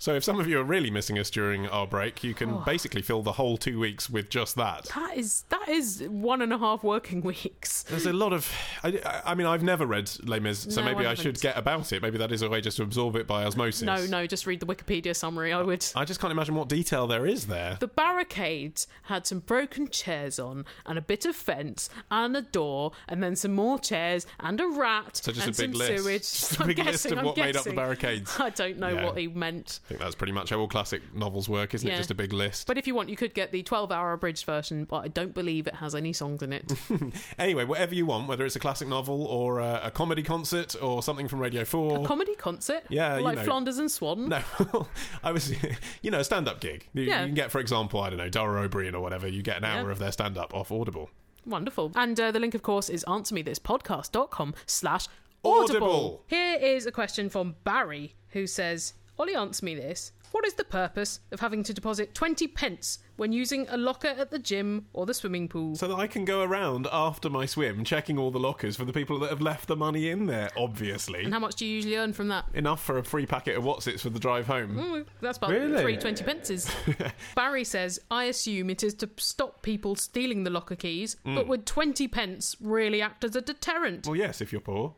So 0.00 0.14
if 0.14 0.22
some 0.22 0.38
of 0.38 0.46
you 0.46 0.60
are 0.60 0.64
really 0.64 0.90
missing 0.90 1.18
us 1.18 1.28
during 1.28 1.66
our 1.66 1.86
break, 1.86 2.22
you 2.22 2.30
Oh. 2.30 2.34
can 2.34 2.62
basically 2.64 3.02
fill 3.02 3.22
the 3.22 3.32
whole 3.32 3.56
two 3.56 3.80
weeks 3.80 4.08
with 4.08 4.30
just 4.30 4.54
that. 4.54 4.84
That 4.94 5.16
is 5.16 5.42
that 5.48 5.68
is 5.68 6.04
one 6.08 6.40
and 6.40 6.52
a 6.52 6.58
half 6.58 6.84
working 6.84 7.20
weeks. 7.32 7.82
There's 7.82 8.06
a 8.06 8.12
lot 8.12 8.32
of. 8.32 8.48
I, 8.84 9.00
I 9.26 9.34
mean, 9.34 9.46
I've 9.48 9.62
never 9.64 9.86
read 9.86 10.10
Les 10.24 10.38
Mis, 10.38 10.60
so 10.72 10.80
No, 10.80 10.84
maybe 10.84 11.04
I 11.04 11.10
I, 11.10 11.14
should 11.14 11.40
get 11.40 11.56
about 11.58 11.92
it. 11.92 12.00
Maybe 12.00 12.16
that 12.18 12.30
is 12.30 12.42
a 12.42 12.48
way 12.48 12.60
just 12.60 12.76
to 12.76 12.84
absorb 12.84 13.16
it 13.16 13.26
by 13.26 13.44
osmosis. 13.44 13.82
No, 13.82 14.06
no, 14.06 14.26
just 14.26 14.46
read 14.46 14.60
the 14.60 14.66
Wikipedia 14.66 15.16
summary. 15.16 15.52
I 15.52 15.62
would. 15.62 15.84
I 15.96 16.04
just 16.04 16.20
can't 16.20 16.30
imagine 16.32 16.54
what 16.54 16.68
detail 16.68 17.06
there 17.08 17.26
is 17.26 17.46
there. 17.48 17.76
The 17.80 17.88
barricades 17.88 18.86
had 19.04 19.26
some 19.26 19.40
broken 19.40 19.88
chairs 19.88 20.38
on, 20.38 20.64
and 20.86 20.96
a 20.98 21.02
bit 21.02 21.26
of 21.26 21.34
fence, 21.34 21.90
and 22.10 22.36
a 22.36 22.42
door, 22.42 22.92
and 23.08 23.22
then 23.22 23.34
some 23.36 23.54
more 23.54 23.78
chairs, 23.78 24.26
and 24.38 24.60
a 24.60 24.66
rat, 24.68 25.16
So 25.16 25.32
just 25.32 25.46
and 25.46 25.56
a 25.56 25.58
big 25.60 25.70
some 25.72 25.78
list. 25.78 26.02
sewage. 26.04 26.20
Just 26.20 26.60
a 26.60 26.64
big 26.66 26.78
list 26.78 27.06
of 27.06 27.18
I'm 27.18 27.24
what 27.24 27.36
made 27.36 27.56
up 27.56 27.64
the 27.64 27.72
barricades. 27.72 28.36
I 28.38 28.50
don't 28.50 28.78
know 28.78 28.88
Yeah. 28.90 29.04
what 29.06 29.16
he 29.18 29.26
meant. 29.28 29.80
I 29.88 29.92
think 29.92 30.02
that's 30.02 30.14
pretty 30.14 30.34
much 30.34 30.50
how 30.50 30.58
all 30.58 30.68
classic 30.68 31.00
novels 31.14 31.48
work, 31.48 31.72
isn't 31.72 31.88
Yeah. 31.88 31.94
it? 31.94 31.96
Just 31.96 32.10
a 32.10 32.14
big 32.14 32.34
list. 32.34 32.66
But 32.66 32.76
if 32.76 32.86
you 32.86 32.94
want, 32.94 33.08
you 33.08 33.16
could 33.16 33.32
get 33.32 33.52
the 33.52 33.62
12-hour 33.62 34.12
abridged 34.12 34.44
version, 34.44 34.84
but 34.84 34.98
I 34.98 35.08
don't 35.08 35.32
believe 35.32 35.66
it 35.66 35.76
has 35.76 35.94
any 35.94 36.12
songs 36.12 36.42
in 36.42 36.52
it. 36.52 36.70
Anyway, 37.38 37.64
whatever 37.64 37.94
you 37.94 38.04
want, 38.04 38.28
whether 38.28 38.44
it's 38.44 38.54
a 38.56 38.58
classic 38.58 38.86
novel 38.86 39.24
or 39.24 39.60
a, 39.60 39.80
a 39.84 39.90
comedy 39.90 40.22
concert 40.22 40.76
or 40.82 41.02
something 41.02 41.26
from 41.26 41.38
Radio 41.38 41.64
4. 41.64 42.00
A 42.00 42.06
comedy 42.06 42.34
concert, 42.34 42.82
Yeah, 42.90 43.16
like 43.16 43.38
know. 43.38 43.44
Flanders 43.44 43.78
and 43.78 43.90
Swan. 43.90 44.28
no, 44.28 44.42
I 45.22 45.32
was, 45.32 45.54
you 46.02 46.10
know, 46.10 46.18
a 46.20 46.24
stand-up 46.24 46.60
gig. 46.60 46.86
You, 46.92 47.04
Yeah. 47.04 47.20
you 47.20 47.26
can 47.28 47.34
get, 47.34 47.50
for 47.50 47.58
example, 47.58 48.00
I 48.02 48.10
don't 48.10 48.18
know, 48.18 48.28
Dara 48.28 48.60
Ó 48.64 48.68
Briain 48.68 48.92
or 48.92 49.00
whatever. 49.00 49.26
You 49.26 49.40
get 49.40 49.56
an 49.56 49.64
hour 49.64 49.86
Yeah. 49.86 49.92
of 49.92 49.98
their 50.00 50.12
stand-up 50.12 50.52
off 50.54 50.70
Audible. 50.70 51.08
Wonderful. 51.46 51.92
And 51.94 52.20
uh, 52.20 52.30
the 52.30 52.40
link, 52.40 52.54
of 52.54 52.60
course, 52.62 52.90
is 52.90 53.06
answermethispodcast.com 53.08 54.54
slash 54.66 55.06
audible. 55.44 56.24
Here 56.26 56.58
is 56.60 56.84
a 56.84 56.92
question 56.92 57.30
from 57.30 57.56
Barry, 57.64 58.14
who 58.30 58.46
says, 58.46 58.92
Olly, 59.18 59.34
answer 59.34 59.64
me 59.64 59.74
this. 59.74 60.12
What 60.30 60.46
is 60.46 60.54
the 60.54 60.64
purpose 60.64 61.20
of 61.32 61.40
having 61.40 61.62
to 61.64 61.72
deposit 61.74 62.14
20 62.14 62.46
pence 62.48 62.98
when 63.16 63.32
using 63.32 63.66
a 63.70 63.76
locker 63.78 64.08
at 64.08 64.30
the 64.30 64.38
gym 64.38 64.84
or 64.92 65.06
the 65.06 65.14
swimming 65.14 65.48
pool? 65.48 65.74
So 65.74 65.88
that 65.88 65.94
I 65.96 66.06
can 66.06 66.24
go 66.26 66.42
around 66.42 66.86
after 66.92 67.30
my 67.30 67.46
swim 67.46 67.82
checking 67.82 68.18
all 68.18 68.30
the 68.30 68.38
lockers 68.38 68.76
for 68.76 68.84
the 68.84 68.92
people 68.92 69.18
that 69.20 69.30
have 69.30 69.40
left 69.40 69.66
the 69.68 69.74
money 69.74 70.10
in 70.10 70.26
there, 70.26 70.50
obviously. 70.56 71.24
and 71.24 71.32
how 71.32 71.40
much 71.40 71.56
do 71.56 71.66
you 71.66 71.74
usually 71.76 71.96
earn 71.96 72.12
from 72.12 72.28
that? 72.28 72.44
Enough 72.54 72.84
for 72.84 72.98
a 72.98 73.02
free 73.04 73.24
packet 73.26 73.56
of 73.56 73.64
Wotsits 73.64 74.00
for 74.00 74.10
the 74.10 74.20
drive 74.20 74.46
home. 74.46 74.76
Mm, 74.76 75.06
That's 75.22 75.38
about 75.38 75.50
Really? 75.50 75.80
three 75.82 75.96
twenty 75.96 76.22
pences. 76.22 76.70
Barry 77.34 77.64
says, 77.64 77.98
I 78.10 78.24
assume 78.24 78.68
it 78.70 78.82
is 78.84 78.92
to 78.94 79.08
stop 79.16 79.62
people 79.62 79.96
stealing 79.96 80.44
the 80.44 80.50
locker 80.50 80.76
keys, 80.76 81.16
but 81.24 81.48
would 81.48 81.64
20 81.66 82.06
pence 82.06 82.54
really 82.60 83.00
act 83.00 83.24
as 83.24 83.34
a 83.34 83.40
deterrent? 83.40 84.06
Well, 84.06 84.16
yes, 84.16 84.40
if 84.42 84.52
you're 84.52 84.60
poor. 84.60 84.94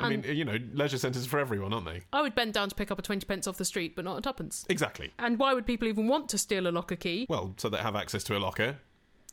I 0.00 0.08
mean, 0.08 0.24
you 0.24 0.44
know, 0.44 0.58
leisure 0.72 0.98
centres 0.98 1.26
for 1.26 1.38
everyone, 1.38 1.72
aren't 1.72 1.86
they? 1.86 2.02
I 2.12 2.22
would 2.22 2.34
bend 2.34 2.54
down 2.54 2.68
to 2.68 2.74
pick 2.74 2.90
up 2.90 2.98
a 2.98 3.02
20 3.02 3.24
pence 3.26 3.46
off 3.46 3.56
the 3.56 3.64
street, 3.64 3.94
but 3.94 4.04
not 4.04 4.18
a 4.18 4.20
tuppence. 4.20 4.64
Exactly. 4.68 5.12
And 5.18 5.38
why 5.38 5.54
would 5.54 5.66
people 5.66 5.88
even 5.88 6.08
want 6.08 6.28
to 6.30 6.38
steal 6.38 6.66
a 6.66 6.70
locker 6.70 6.96
key? 6.96 7.26
Well, 7.28 7.54
so 7.56 7.68
they 7.68 7.78
have 7.78 7.96
access 7.96 8.24
to 8.24 8.36
a 8.36 8.40
locker. 8.40 8.78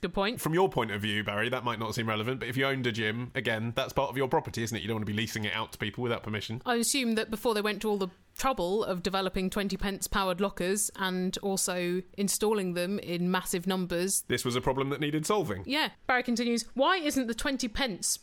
Good 0.01 0.13
point. 0.15 0.41
From 0.41 0.55
your 0.55 0.67
point 0.67 0.89
of 0.89 0.99
view, 1.01 1.23
Barry, 1.23 1.49
that 1.49 1.63
might 1.63 1.77
not 1.77 1.93
seem 1.93 2.09
relevant, 2.09 2.39
but 2.39 2.49
if 2.49 2.57
you 2.57 2.65
owned 2.65 2.87
a 2.87 2.91
gym, 2.91 3.31
again, 3.35 3.71
that's 3.75 3.93
part 3.93 4.09
of 4.09 4.17
your 4.17 4.27
property, 4.27 4.63
isn't 4.63 4.75
it? 4.75 4.81
You 4.81 4.87
don't 4.87 4.95
want 4.95 5.05
to 5.05 5.11
be 5.11 5.17
leasing 5.17 5.45
it 5.45 5.53
out 5.53 5.71
to 5.73 5.77
people 5.77 6.01
without 6.01 6.23
permission. 6.23 6.59
I 6.65 6.75
assume 6.75 7.13
that 7.15 7.29
before 7.29 7.53
they 7.53 7.61
went 7.61 7.83
to 7.83 7.89
all 7.89 7.97
the 7.97 8.07
trouble 8.35 8.83
of 8.83 9.03
developing 9.03 9.51
20 9.51 9.77
pence 9.77 10.07
powered 10.07 10.41
lockers 10.41 10.89
and 10.95 11.37
also 11.43 12.01
installing 12.17 12.73
them 12.73 12.97
in 12.97 13.29
massive 13.29 13.67
numbers. 13.67 14.23
This 14.27 14.43
was 14.43 14.55
a 14.55 14.61
problem 14.61 14.89
that 14.89 14.99
needed 14.99 15.27
solving. 15.27 15.63
Yeah. 15.67 15.89
Barry 16.07 16.23
continues, 16.23 16.65
why 16.73 16.97
isn't 16.97 17.27
the 17.27 17.35
20 17.35 17.67
pence 17.67 18.17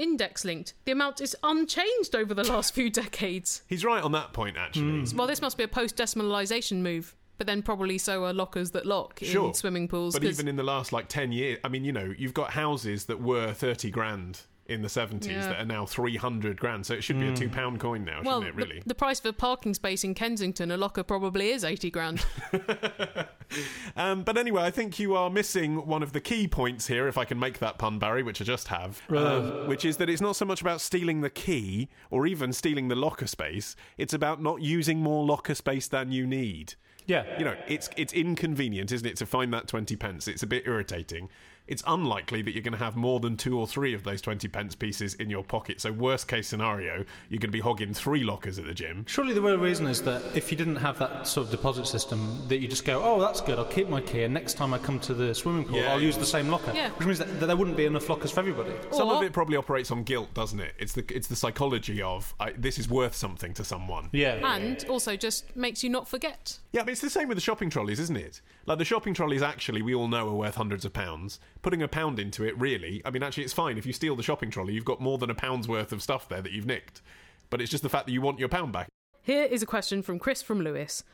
index 0.00 0.44
linked? 0.44 0.74
The 0.84 0.92
amount 0.92 1.20
is 1.20 1.36
unchanged 1.42 2.14
over 2.14 2.34
the 2.34 2.44
last 2.44 2.74
few 2.74 2.90
decades. 2.90 3.62
He's 3.66 3.84
right 3.84 4.02
on 4.02 4.12
that 4.12 4.32
point, 4.32 4.56
actually. 4.56 5.02
Hmm. 5.04 5.16
Well, 5.16 5.26
this 5.26 5.40
must 5.42 5.56
be 5.56 5.64
a 5.64 5.68
post 5.68 5.96
decimalisation 5.96 6.78
move. 6.78 7.14
But 7.38 7.46
then 7.46 7.62
probably 7.62 7.96
so 7.96 8.26
are 8.26 8.34
lockers 8.34 8.72
that 8.72 8.84
lock 8.84 9.18
Sure. 9.22 9.48
in 9.48 9.54
swimming 9.54 9.88
pools. 9.88 10.12
But 10.12 10.24
even 10.24 10.46
in 10.46 10.56
the 10.56 10.62
last 10.62 10.92
like 10.92 11.08
10 11.08 11.32
years, 11.32 11.58
I 11.64 11.68
mean, 11.68 11.84
you 11.84 11.92
know, 11.92 12.12
you've 12.18 12.34
got 12.34 12.50
houses 12.50 13.06
that 13.06 13.22
were 13.22 13.54
30 13.54 13.90
grand 13.90 14.40
in 14.70 14.82
the 14.82 14.88
70s 14.88 15.26
Yeah. 15.26 15.46
that 15.48 15.60
are 15.60 15.64
now 15.64 15.84
300 15.86 16.58
grand. 16.58 16.86
So 16.86 16.94
it 16.94 17.02
should 17.02 17.18
be 17.20 17.28
a 17.28 17.36
two 17.36 17.48
pound 17.48 17.80
coin 17.80 18.04
now, 18.04 18.20
well, 18.24 18.40
shouldn't 18.40 18.58
it, 18.58 18.62
really? 18.64 18.78
the, 18.80 18.88
the 18.88 18.94
price 18.94 19.20
for 19.20 19.28
a 19.28 19.32
parking 19.32 19.74
space 19.74 20.04
in 20.04 20.14
Kensington, 20.14 20.70
a 20.70 20.76
locker 20.76 21.02
probably 21.02 21.50
is 21.50 21.64
80 21.64 21.90
grand. 21.90 22.24
Um, 23.96 24.22
but 24.22 24.38
anyway, 24.38 24.62
I 24.62 24.70
think 24.70 25.00
you 25.00 25.16
are 25.16 25.28
missing 25.28 25.84
one 25.84 26.04
of 26.04 26.12
the 26.12 26.20
key 26.20 26.46
points 26.46 26.86
here, 26.86 27.08
if 27.08 27.18
I 27.18 27.24
can 27.24 27.36
make 27.38 27.58
that 27.58 27.78
pun, 27.78 27.98
Barry, 27.98 28.22
which 28.22 28.40
I 28.40 28.44
just 28.44 28.68
have, 28.68 29.02
um, 29.10 29.66
which 29.66 29.84
is 29.84 29.96
that 29.96 30.08
it's 30.08 30.20
not 30.20 30.36
so 30.36 30.44
much 30.44 30.60
about 30.60 30.80
stealing 30.80 31.20
the 31.20 31.30
key 31.30 31.88
or 32.10 32.28
even 32.28 32.52
stealing 32.52 32.86
the 32.86 32.94
locker 32.94 33.26
space. 33.26 33.74
It's 33.98 34.14
about 34.14 34.40
not 34.40 34.62
using 34.62 34.98
more 35.00 35.24
locker 35.24 35.56
space 35.56 35.88
than 35.88 36.12
you 36.12 36.28
need. 36.28 36.74
Yeah. 37.06 37.24
You 37.40 37.44
know, 37.44 37.56
it's 37.66 37.90
it's 37.96 38.12
inconvenient, 38.12 38.92
isn't 38.92 39.06
it, 39.06 39.16
to 39.16 39.26
find 39.26 39.52
that 39.52 39.66
twenty 39.66 39.96
pence? 39.96 40.28
It's 40.28 40.44
a 40.44 40.46
bit 40.46 40.62
irritating. 40.64 41.28
It's 41.70 41.82
unlikely 41.86 42.42
that 42.42 42.52
you're 42.52 42.62
going 42.62 42.72
to 42.76 42.78
have 42.84 42.96
more 42.96 43.20
than 43.20 43.36
two 43.36 43.58
or 43.58 43.66
three 43.66 43.94
of 43.94 44.02
those 44.02 44.20
twenty 44.20 44.48
pence 44.48 44.74
pieces 44.74 45.14
in 45.14 45.30
your 45.30 45.44
pocket. 45.44 45.80
So, 45.80 45.92
worst 45.92 46.28
case 46.28 46.48
scenario, 46.48 46.96
you're 47.28 47.38
going 47.38 47.40
to 47.42 47.48
be 47.48 47.60
hogging 47.60 47.94
three 47.94 48.24
lockers 48.24 48.58
at 48.58 48.66
the 48.66 48.74
gym. 48.74 49.04
Surely 49.08 49.32
the 49.32 49.40
real 49.40 49.56
reason 49.56 49.86
is 49.86 50.02
that 50.02 50.20
if 50.36 50.50
you 50.50 50.58
didn't 50.58 50.76
have 50.76 50.98
that 50.98 51.26
sort 51.26 51.46
of 51.46 51.50
deposit 51.52 51.86
system, 51.86 52.42
that 52.48 52.58
you 52.58 52.66
just 52.68 52.84
go, 52.84 53.00
oh, 53.02 53.20
that's 53.20 53.40
good, 53.40 53.58
I'll 53.58 53.64
keep 53.64 53.88
my 53.88 54.00
key, 54.00 54.24
and 54.24 54.34
next 54.34 54.54
time 54.54 54.74
I 54.74 54.78
come 54.78 54.98
to 55.00 55.14
the 55.14 55.34
swimming 55.34 55.64
pool, 55.64 55.78
Yeah. 55.78 55.92
I'll 55.92 56.02
use 56.02 56.18
the 56.18 56.26
same 56.26 56.48
locker. 56.48 56.72
Yeah. 56.74 56.90
Which 56.90 57.06
means 57.06 57.18
that, 57.20 57.38
that 57.40 57.46
there 57.46 57.56
wouldn't 57.56 57.76
be 57.76 57.86
enough 57.86 58.08
lockers 58.08 58.32
for 58.32 58.40
everybody. 58.40 58.72
Some 58.90 59.08
Or- 59.08 59.14
of 59.14 59.22
it 59.22 59.32
probably 59.32 59.56
operates 59.56 59.90
on 59.92 60.02
guilt, 60.02 60.34
doesn't 60.34 60.58
it? 60.60 60.74
It's 60.78 60.92
the 60.92 61.04
it's 61.14 61.28
the 61.28 61.36
psychology 61.36 62.02
of 62.02 62.34
I, 62.40 62.50
this 62.50 62.78
is 62.80 62.88
worth 62.90 63.14
something 63.14 63.54
to 63.54 63.64
someone. 63.64 64.08
Yeah. 64.12 64.54
and 64.56 64.84
also 64.88 65.14
just 65.16 65.54
makes 65.56 65.84
you 65.84 65.90
not 65.90 66.08
forget. 66.08 66.58
Yeah, 66.72 66.82
but 66.82 66.90
it's 66.92 67.00
the 67.00 67.10
same 67.10 67.28
with 67.28 67.36
the 67.36 67.40
shopping 67.42 67.70
trolleys, 67.70 68.00
isn't 68.00 68.16
it? 68.16 68.40
Like 68.66 68.78
the 68.78 68.84
shopping 68.84 69.14
trolleys, 69.14 69.42
actually, 69.42 69.82
we 69.82 69.94
all 69.94 70.08
know 70.08 70.28
are 70.28 70.34
worth 70.34 70.56
hundreds 70.56 70.84
of 70.84 70.92
pounds. 70.92 71.38
Putting 71.62 71.82
a 71.82 71.88
pound 71.88 72.18
into 72.18 72.44
it, 72.44 72.58
really, 72.58 73.02
I 73.04 73.10
mean, 73.10 73.22
actually, 73.22 73.44
it's 73.44 73.52
fine 73.52 73.76
if 73.76 73.84
you 73.84 73.92
steal 73.92 74.16
the 74.16 74.22
shopping 74.22 74.50
trolley. 74.50 74.72
You've 74.72 74.84
got 74.84 75.00
more 75.00 75.18
than 75.18 75.28
a 75.30 75.34
pound's 75.34 75.68
worth 75.68 75.92
of 75.92 76.02
stuff 76.02 76.28
there 76.28 76.40
that 76.40 76.52
you've 76.52 76.66
nicked. 76.66 77.02
But 77.50 77.60
it's 77.60 77.70
just 77.70 77.82
the 77.82 77.88
fact 77.88 78.06
that 78.06 78.12
you 78.12 78.22
want 78.22 78.38
your 78.38 78.48
pound 78.48 78.72
back. 78.72 78.88
Here 79.22 79.44
is 79.44 79.62
a 79.62 79.66
question 79.66 80.02
from 80.02 80.18
Chris 80.18 80.40
from 80.40 80.60
Lewes. 80.62 81.04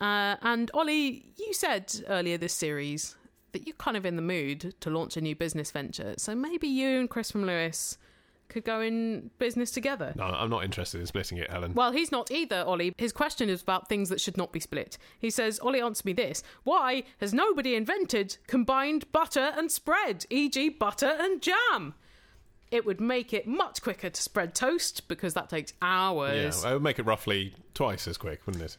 Uh, 0.00 0.36
and 0.42 0.70
Olly, 0.74 1.32
you 1.36 1.54
said 1.54 1.94
earlier 2.08 2.36
this 2.36 2.52
series 2.52 3.16
that 3.52 3.66
you're 3.66 3.76
kind 3.76 3.96
of 3.96 4.04
in 4.04 4.16
the 4.16 4.22
mood 4.22 4.74
to 4.80 4.90
launch 4.90 5.16
a 5.16 5.20
new 5.20 5.34
business 5.34 5.70
venture. 5.70 6.14
So 6.18 6.34
maybe 6.34 6.66
you 6.66 7.00
and 7.00 7.08
Chris 7.08 7.30
from 7.30 7.46
Lewes 7.46 7.96
could 8.48 8.64
go 8.64 8.80
in 8.80 9.30
business 9.38 9.70
together. 9.70 10.12
No, 10.16 10.24
I'm 10.24 10.50
not 10.50 10.64
interested 10.64 11.00
in 11.00 11.06
splitting 11.06 11.38
it, 11.38 11.50
Helen. 11.50 11.74
Well, 11.74 11.92
he's 11.92 12.12
not 12.12 12.30
either, 12.30 12.62
Olly. 12.66 12.94
His 12.98 13.12
question 13.12 13.48
is 13.48 13.62
about 13.62 13.88
things 13.88 14.08
that 14.08 14.20
should 14.20 14.36
not 14.36 14.52
be 14.52 14.60
split. 14.60 14.98
He 15.18 15.30
says, 15.30 15.58
Olly, 15.62 15.80
answer 15.80 16.02
me 16.04 16.12
this. 16.12 16.42
Why 16.62 17.04
has 17.20 17.32
nobody 17.34 17.74
invented 17.74 18.36
combined 18.46 19.10
butter 19.12 19.52
and 19.56 19.70
spread, 19.70 20.26
e.g., 20.30 20.68
butter 20.70 21.16
and 21.18 21.42
jam? 21.42 21.94
It 22.70 22.84
would 22.84 23.00
make 23.00 23.32
it 23.32 23.46
much 23.46 23.82
quicker 23.82 24.10
to 24.10 24.22
spread 24.22 24.54
toast 24.54 25.06
because 25.08 25.34
that 25.34 25.48
takes 25.48 25.72
hours. 25.80 26.62
yeah, 26.64 26.70
it 26.70 26.74
would 26.74 26.82
make 26.82 26.98
it 26.98 27.06
roughly 27.06 27.54
twice 27.72 28.08
as 28.08 28.16
quick, 28.18 28.44
wouldn't 28.46 28.64
it? 28.64 28.76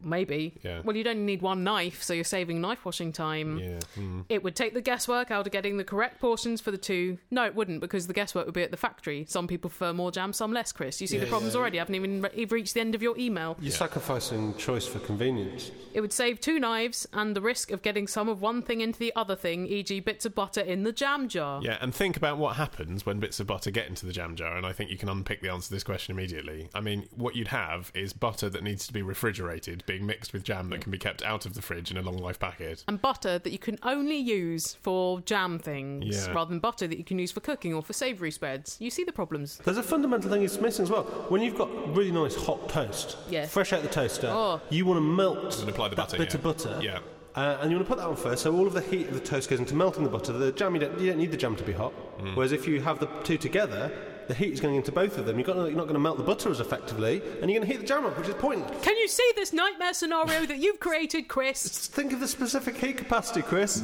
Maybe. 0.00 0.54
Yeah. 0.62 0.80
Well, 0.84 0.96
you'd 0.96 1.06
only 1.06 1.22
need 1.22 1.42
one 1.42 1.64
knife, 1.64 2.02
so 2.02 2.12
you're 2.14 2.24
saving 2.24 2.60
knife 2.60 2.84
washing 2.84 3.12
time. 3.12 3.58
Yeah. 3.58 3.78
mm. 3.96 4.24
It 4.28 4.42
would 4.42 4.56
take 4.56 4.74
the 4.74 4.80
guesswork 4.80 5.30
out 5.30 5.46
of 5.46 5.52
getting 5.52 5.76
the 5.76 5.84
correct 5.84 6.20
portions 6.20 6.60
for 6.60 6.70
the 6.70 6.78
two. 6.78 7.18
No, 7.30 7.44
it 7.44 7.54
wouldn't, 7.54 7.80
because 7.80 8.06
the 8.06 8.12
guesswork 8.12 8.46
would 8.46 8.54
be 8.54 8.62
at 8.62 8.70
the 8.70 8.76
factory. 8.76 9.24
Some 9.28 9.46
people 9.46 9.70
prefer 9.70 9.92
more 9.92 10.10
jam, 10.10 10.32
some 10.32 10.52
less, 10.52 10.72
Chris. 10.72 11.00
You 11.00 11.06
see 11.06 11.18
the 11.18 11.26
problems 11.26 11.56
already. 11.56 11.78
I 11.78 11.82
haven't 11.82 11.94
even 11.94 12.22
re- 12.22 12.30
even 12.34 12.54
reached 12.54 12.74
the 12.74 12.80
end 12.80 12.94
of 12.94 13.02
your 13.02 13.16
email. 13.18 13.56
You're 13.60 13.72
sacrificing 13.72 14.54
choice 14.56 14.86
for 14.86 14.98
convenience. 15.00 15.70
It 15.94 16.00
would 16.00 16.12
save 16.12 16.40
two 16.40 16.58
knives 16.58 17.06
and 17.12 17.34
the 17.34 17.40
risk 17.40 17.70
of 17.70 17.82
getting 17.82 18.06
some 18.06 18.28
of 18.28 18.42
one 18.42 18.60
thing 18.62 18.82
into 18.82 18.98
the 18.98 19.12
other 19.16 19.34
thing, 19.34 19.66
e.g., 19.66 19.98
bits 20.00 20.26
of 20.26 20.34
butter 20.34 20.60
in 20.60 20.82
the 20.82 20.92
jam 20.92 21.28
jar. 21.28 21.62
Yeah, 21.62 21.78
and 21.80 21.94
think 21.94 22.16
about 22.16 22.36
what 22.36 22.56
happens 22.56 23.06
when 23.06 23.18
bits 23.18 23.40
of 23.40 23.46
butter 23.46 23.70
get 23.70 23.88
into 23.88 24.04
the 24.04 24.12
jam 24.12 24.36
jar, 24.36 24.56
and 24.56 24.66
I 24.66 24.72
think 24.72 24.90
you 24.90 24.98
can 24.98 25.08
unpick 25.08 25.40
the 25.40 25.50
answer 25.50 25.68
to 25.68 25.74
this 25.74 25.84
question 25.84 26.14
immediately. 26.14 26.68
I 26.74 26.80
mean, 26.80 27.08
what 27.14 27.34
you'd 27.34 27.48
have 27.48 27.90
is 27.94 28.12
butter 28.12 28.50
that 28.50 28.62
needs 28.62 28.86
to 28.86 28.92
be 28.92 29.02
refrigerated 29.02 29.84
being 29.86 30.04
mixed 30.06 30.32
with 30.32 30.42
jam 30.44 30.68
that 30.70 30.80
can 30.80 30.90
be 30.90 30.98
kept 30.98 31.22
out 31.22 31.46
of 31.46 31.54
the 31.54 31.62
fridge 31.62 31.90
in 31.90 31.96
a 31.96 32.02
long 32.02 32.16
life 32.18 32.38
packet. 32.38 32.84
And 32.88 33.00
butter 33.00 33.38
that 33.38 33.50
you 33.52 33.58
can 33.58 33.78
only 33.82 34.16
use 34.16 34.74
for 34.82 35.20
jam 35.20 35.58
things, 35.58 36.26
Yeah. 36.26 36.32
rather 36.32 36.50
than 36.50 36.58
butter 36.58 36.86
that 36.86 36.98
you 36.98 37.04
can 37.04 37.18
use 37.18 37.32
for 37.32 37.40
cooking 37.40 37.72
or 37.74 37.82
for 37.82 37.92
savoury 37.92 38.30
spreads. 38.30 38.76
You 38.80 38.90
see 38.90 39.04
the 39.04 39.12
problems. 39.12 39.58
There's 39.64 39.76
a 39.78 39.82
fundamental 39.82 40.30
thing 40.30 40.42
it's 40.42 40.60
missing 40.60 40.82
as 40.84 40.90
well. 40.90 41.04
When 41.28 41.40
you've 41.42 41.56
got 41.58 41.70
really 41.96 42.12
nice 42.12 42.34
hot 42.36 42.68
toast, 42.68 43.16
Yeah. 43.30 43.46
fresh 43.46 43.72
out 43.72 43.82
the 43.82 43.88
toaster, 43.88 44.28
Oh. 44.30 44.60
you 44.70 44.84
want 44.86 44.98
to 44.98 45.02
melt 45.02 45.58
And 45.60 45.68
apply 45.68 45.88
the 45.88 45.96
that 45.96 46.02
butter, 46.08 46.18
bit 46.18 46.30
yeah. 46.30 46.36
of 46.36 46.42
butter. 46.42 46.78
Yeah. 46.82 46.98
Uh, 47.34 47.58
and 47.60 47.70
you 47.70 47.76
want 47.76 47.86
to 47.86 47.94
put 47.94 47.98
that 47.98 48.08
on 48.08 48.16
first, 48.16 48.42
so 48.44 48.56
all 48.56 48.66
of 48.66 48.72
the 48.72 48.80
heat 48.80 49.08
of 49.08 49.14
the 49.14 49.20
toast 49.20 49.50
goes 49.50 49.58
into 49.58 49.74
melting 49.74 50.02
the 50.04 50.08
butter. 50.08 50.32
The 50.32 50.52
jam, 50.52 50.72
you 50.74 50.80
don't, 50.80 50.98
you 50.98 51.08
don't 51.10 51.18
need 51.18 51.30
the 51.30 51.36
jam 51.36 51.54
to 51.56 51.64
be 51.64 51.72
hot. 51.74 51.92
Mm. 52.18 52.34
Whereas 52.34 52.52
if 52.52 52.66
you 52.66 52.80
have 52.80 52.98
the 52.98 53.06
two 53.24 53.36
together, 53.36 53.92
the 54.28 54.34
heat 54.34 54.52
is 54.52 54.60
going 54.60 54.74
into 54.74 54.92
both 54.92 55.18
of 55.18 55.26
them. 55.26 55.38
You've 55.38 55.46
got, 55.46 55.56
you're 55.56 55.70
not 55.70 55.84
going 55.84 55.94
to 55.94 56.00
melt 56.00 56.18
the 56.18 56.24
butter 56.24 56.50
as 56.50 56.60
effectively, 56.60 57.22
and 57.40 57.50
you're 57.50 57.58
going 57.58 57.66
to 57.66 57.66
heat 57.66 57.80
the 57.80 57.86
jam 57.86 58.04
up, 58.04 58.16
which 58.18 58.28
is 58.28 58.34
pointless. 58.34 58.84
Can 58.84 58.96
you 58.96 59.08
see 59.08 59.32
this 59.36 59.52
nightmare 59.52 59.94
scenario 59.94 60.46
that 60.46 60.58
you've 60.58 60.80
created, 60.80 61.28
Chris? 61.28 61.62
Just 61.62 61.92
think 61.92 62.12
of 62.12 62.20
the 62.20 62.28
specific 62.28 62.76
heat 62.76 62.96
capacity, 62.96 63.42
Chris. 63.42 63.82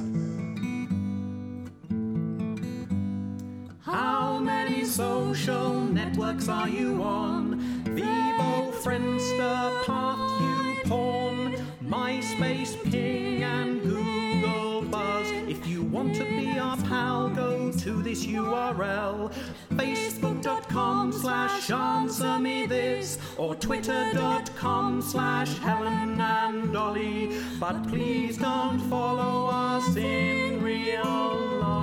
How 3.81 4.39
many 4.39 4.85
social 4.85 5.81
networks 5.81 6.49
are 6.49 6.69
you 6.69 7.03
on? 7.03 7.61
Bebo, 7.85 8.73
Friendster, 8.83 9.85
Path, 9.85 10.41
you 10.41 10.89
porn 10.89 11.55
MySpace, 11.85 12.83
Ping, 12.91 13.43
and 13.43 13.83
Google 13.83 14.83
Buzz. 14.83 15.31
If 15.49 15.67
you 15.67 15.83
want 15.83 16.15
to 16.17 16.25
be 16.25 16.59
our 16.59 16.77
pal, 16.93 17.31
go 17.31 17.73
to 17.73 18.03
this 18.03 18.27
URL 18.27 19.33
facebook.com 19.71 21.11
slash 21.11 21.71
answer 21.71 22.39
me 22.39 22.67
this 22.67 23.17
or 23.39 23.55
twitter.com 23.55 25.01
slash 25.01 25.57
Helen 25.59 26.21
and 26.21 26.71
Dolly. 26.71 27.41
But 27.59 27.89
please 27.89 28.37
don't 28.37 28.79
follow 28.91 29.47
us 29.47 29.97
in 29.97 30.63
real 30.63 31.61
life. 31.61 31.83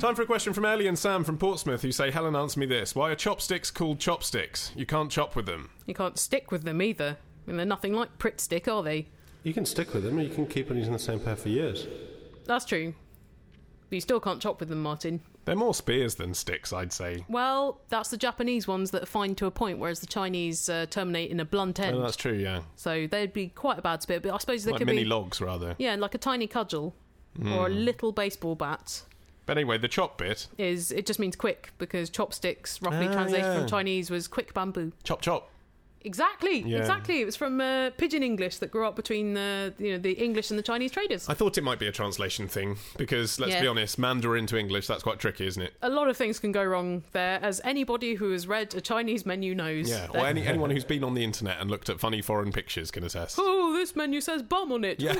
Time 0.00 0.14
for 0.14 0.22
a 0.22 0.26
question 0.26 0.54
from 0.54 0.64
Ellie 0.64 0.86
and 0.86 0.98
Sam 0.98 1.22
from 1.22 1.36
Portsmouth 1.36 1.82
who 1.82 1.92
say, 1.92 2.10
Helen, 2.10 2.34
answer 2.34 2.58
me 2.58 2.64
this. 2.64 2.94
Why 2.94 3.10
are 3.10 3.14
chopsticks 3.14 3.70
called 3.70 3.98
chopsticks? 3.98 4.72
You 4.74 4.86
can't 4.86 5.10
chop 5.10 5.36
with 5.36 5.44
them. 5.44 5.68
You 5.84 5.92
can't 5.92 6.18
stick 6.18 6.50
with 6.50 6.62
them 6.62 6.80
either. 6.80 7.18
I 7.46 7.50
mean, 7.50 7.58
they're 7.58 7.66
nothing 7.66 7.92
like 7.92 8.16
Pritt 8.16 8.40
Stick, 8.40 8.68
are 8.68 8.82
they? 8.82 9.08
You 9.42 9.54
can 9.54 9.64
stick 9.64 9.94
with 9.94 10.02
them, 10.04 10.18
you 10.18 10.28
can 10.28 10.46
keep 10.46 10.70
on 10.70 10.76
using 10.76 10.92
the 10.92 10.98
same 10.98 11.20
pair 11.20 11.36
for 11.36 11.48
years. 11.48 11.86
That's 12.44 12.64
true. 12.64 12.94
But 13.88 13.94
you 13.94 14.00
still 14.00 14.20
can't 14.20 14.40
chop 14.42 14.60
with 14.60 14.68
them, 14.68 14.82
Martin. 14.82 15.20
They're 15.44 15.56
more 15.56 15.72
spears 15.72 16.14
than 16.16 16.34
sticks, 16.34 16.74
I'd 16.74 16.92
say. 16.92 17.24
Well, 17.28 17.80
that's 17.88 18.10
the 18.10 18.18
Japanese 18.18 18.68
ones 18.68 18.90
that 18.90 19.02
are 19.02 19.06
fine 19.06 19.34
to 19.36 19.46
a 19.46 19.50
point, 19.50 19.78
whereas 19.78 20.00
the 20.00 20.06
Chinese 20.06 20.68
uh, 20.68 20.84
terminate 20.90 21.30
in 21.30 21.40
a 21.40 21.44
blunt 21.46 21.80
end. 21.80 21.96
Oh, 21.96 22.02
that's 22.02 22.16
true, 22.16 22.34
yeah. 22.34 22.60
So 22.76 23.06
they'd 23.06 23.32
be 23.32 23.48
quite 23.48 23.78
a 23.78 23.82
bad 23.82 24.02
spear, 24.02 24.20
but 24.20 24.34
I 24.34 24.38
suppose 24.38 24.64
they 24.64 24.72
Like 24.72 24.80
could 24.80 24.86
mini 24.88 25.04
be. 25.04 25.08
logs, 25.08 25.40
rather. 25.40 25.74
Yeah, 25.78 25.94
like 25.94 26.14
a 26.14 26.18
tiny 26.18 26.46
cudgel 26.46 26.94
or 27.46 27.68
a 27.68 27.70
little 27.70 28.12
baseball 28.12 28.56
bat. 28.56 29.02
But 29.46 29.56
anyway, 29.56 29.78
the 29.78 29.88
chop 29.88 30.18
bit, 30.18 30.48
Is 30.58 30.92
it 30.92 31.06
just 31.06 31.18
means 31.18 31.34
quick 31.36 31.70
because 31.78 32.10
chopsticks, 32.10 32.82
roughly 32.82 33.06
Ah, 33.06 33.12
translated 33.12 33.46
yeah. 33.46 33.58
from 33.60 33.68
Chinese, 33.68 34.10
was 34.10 34.28
quick 34.28 34.52
bamboo. 34.52 34.92
chop 35.04 35.22
chop. 35.22 35.48
Exactly, 36.02 36.60
Yeah. 36.60 36.78
exactly. 36.78 37.20
It 37.20 37.24
was 37.26 37.36
from 37.36 37.60
uh, 37.60 37.90
Pidgin 37.98 38.22
English 38.22 38.58
that 38.58 38.70
grew 38.70 38.86
up 38.86 38.96
between 38.96 39.34
the 39.34 39.74
you 39.78 39.92
know 39.92 39.98
the 39.98 40.12
English 40.12 40.50
and 40.50 40.58
the 40.58 40.62
Chinese 40.62 40.92
traders. 40.92 41.28
I 41.28 41.34
thought 41.34 41.58
it 41.58 41.64
might 41.64 41.78
be 41.78 41.86
a 41.86 41.92
translation 41.92 42.48
thing 42.48 42.76
because, 42.96 43.38
let's 43.40 43.52
Yeah. 43.52 43.60
be 43.62 43.66
honest, 43.66 43.98
Mandarin 43.98 44.46
to 44.46 44.56
English, 44.56 44.86
that's 44.86 45.02
quite 45.02 45.18
tricky, 45.18 45.46
isn't 45.46 45.62
it? 45.62 45.74
A 45.82 45.88
lot 45.88 46.08
of 46.08 46.16
things 46.16 46.38
can 46.38 46.52
go 46.52 46.64
wrong 46.64 47.02
there, 47.12 47.38
as 47.42 47.60
anybody 47.64 48.14
who 48.14 48.30
has 48.32 48.46
read 48.46 48.74
a 48.74 48.80
Chinese 48.80 49.26
menu 49.26 49.54
knows. 49.54 49.90
Yeah, 49.90 50.06
or 50.14 50.26
any, 50.26 50.46
anyone 50.46 50.70
who's 50.74 50.84
been 50.84 51.04
on 51.04 51.14
the 51.14 51.24
internet 51.24 51.60
and 51.60 51.70
looked 51.70 51.88
at 51.88 51.98
funny 52.00 52.22
foreign 52.22 52.52
pictures 52.52 52.90
can 52.90 53.04
attest. 53.04 53.36
Oh, 53.40 53.72
this 53.74 53.96
menu 53.96 54.20
says 54.20 54.42
bum 54.42 54.72
on 54.72 54.84
it. 54.84 55.00
Yeah. 55.08 55.14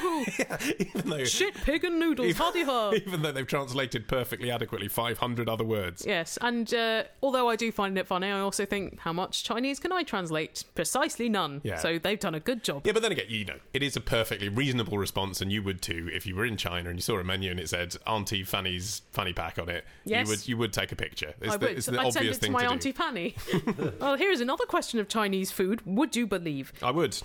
Even 0.78 1.10
though 1.10 1.24
Shit, 1.24 1.54
pig 1.54 1.84
and 1.84 1.98
noodles. 1.98 2.36
Hardy 2.36 2.62
har. 2.62 2.94
even 3.06 3.22
though 3.22 3.32
they've 3.32 3.46
translated 3.46 4.06
perfectly 4.08 4.50
adequately 4.50 4.88
500 4.88 5.48
other 5.48 5.64
words. 5.64 6.04
Yes, 6.06 6.38
and 6.40 6.72
uh, 6.74 7.04
although 7.22 7.48
I 7.48 7.56
do 7.56 7.72
find 7.72 7.96
it 7.98 8.06
funny, 8.06 8.28
I 8.28 8.40
also 8.40 8.64
think 8.66 8.98
how 9.00 9.12
much 9.12 9.44
Chinese 9.44 9.78
can 9.80 9.92
I 9.92 10.02
translate? 10.02 10.64
Precisely 10.78 11.28
none. 11.28 11.60
Yeah. 11.64 11.78
So 11.78 11.98
they've 11.98 12.20
done 12.20 12.36
a 12.36 12.40
good 12.40 12.62
job. 12.62 12.86
Yeah, 12.86 12.92
but 12.92 13.02
then 13.02 13.10
again, 13.10 13.26
you 13.28 13.44
know, 13.44 13.56
it 13.74 13.82
is 13.82 13.96
a 13.96 14.00
perfectly 14.00 14.48
reasonable 14.48 14.96
response, 14.96 15.40
and 15.40 15.50
you 15.50 15.60
would 15.64 15.82
too 15.82 16.08
if 16.12 16.24
you 16.24 16.36
were 16.36 16.46
in 16.46 16.56
China 16.56 16.88
and 16.88 16.96
you 16.96 17.02
saw 17.02 17.18
a 17.18 17.24
menu 17.24 17.50
and 17.50 17.58
it 17.58 17.68
said 17.68 17.96
Auntie 18.06 18.44
Fanny's 18.44 19.02
fanny 19.10 19.32
pack 19.32 19.58
on 19.58 19.68
it. 19.68 19.84
Yes. 20.04 20.28
you 20.28 20.30
would 20.30 20.48
you 20.48 20.56
would 20.58 20.72
take 20.72 20.92
a 20.92 20.96
picture. 20.96 21.34
It's 21.40 21.52
I 21.52 21.56
the, 21.56 21.66
would. 21.66 21.76
it's 21.78 21.86
the 21.86 22.00
I'd 22.00 22.12
send 22.12 22.28
it 22.28 22.40
to 22.42 22.50
my 22.52 22.62
to 22.62 22.70
auntie. 22.70 22.92
Fanny. 22.92 23.34
well, 24.00 24.14
here's 24.14 24.40
another 24.40 24.66
question 24.66 25.00
of 25.00 25.08
Chinese 25.08 25.50
food. 25.50 25.84
Would 25.84 26.14
you 26.14 26.28
believe? 26.28 26.72
I 26.80 26.92
would. 26.92 27.20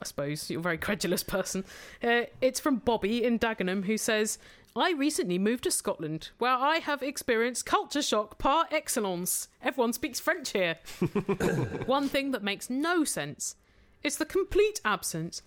I 0.00 0.04
suppose 0.04 0.48
you're 0.48 0.60
a 0.60 0.62
very 0.62 0.78
credulous 0.78 1.24
person. 1.24 1.64
Uh, 2.00 2.26
it's 2.40 2.60
from 2.60 2.76
Bobby 2.76 3.24
in 3.24 3.40
Dagenham 3.40 3.84
who 3.86 3.98
says, 3.98 4.38
I 4.76 4.90
recently 4.90 5.38
moved 5.38 5.62
to 5.64 5.70
Scotland 5.70 6.30
where 6.38 6.50
I 6.50 6.78
have 6.78 7.00
experienced 7.00 7.64
culture 7.64 8.02
shock 8.02 8.38
par 8.38 8.66
excellence. 8.72 9.46
Everyone 9.62 9.92
speaks 9.92 10.18
French 10.18 10.50
here. 10.50 10.78
One 11.86 12.08
thing 12.08 12.32
that 12.32 12.42
makes 12.42 12.68
no 12.68 13.04
sense 13.04 13.54
is 14.02 14.16
the 14.16 14.24
complete 14.24 14.80
absence 14.84 15.42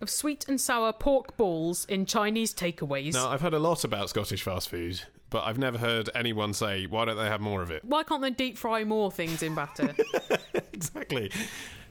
of 0.00 0.08
sweet 0.08 0.48
and 0.48 0.58
sour 0.58 0.94
pork 0.94 1.36
balls 1.36 1.84
in 1.84 2.06
Chinese 2.06 2.54
takeaways. 2.54 3.12
Now, 3.12 3.28
I've 3.28 3.42
heard 3.42 3.52
a 3.52 3.58
lot 3.58 3.84
about 3.84 4.08
Scottish 4.08 4.42
fast 4.42 4.70
food, 4.70 5.02
but 5.28 5.44
I've 5.44 5.58
never 5.58 5.76
heard 5.76 6.08
anyone 6.14 6.54
say, 6.54 6.86
"Why 6.86 7.04
don't 7.04 7.18
they 7.18 7.26
have 7.28 7.42
more 7.42 7.60
of 7.60 7.70
it?" 7.70 7.84
Why 7.84 8.02
can't 8.04 8.22
they 8.22 8.30
deep 8.30 8.56
fry 8.56 8.84
more 8.84 9.12
things 9.12 9.42
in 9.42 9.54
batter? 9.54 9.94
exactly. 10.74 11.30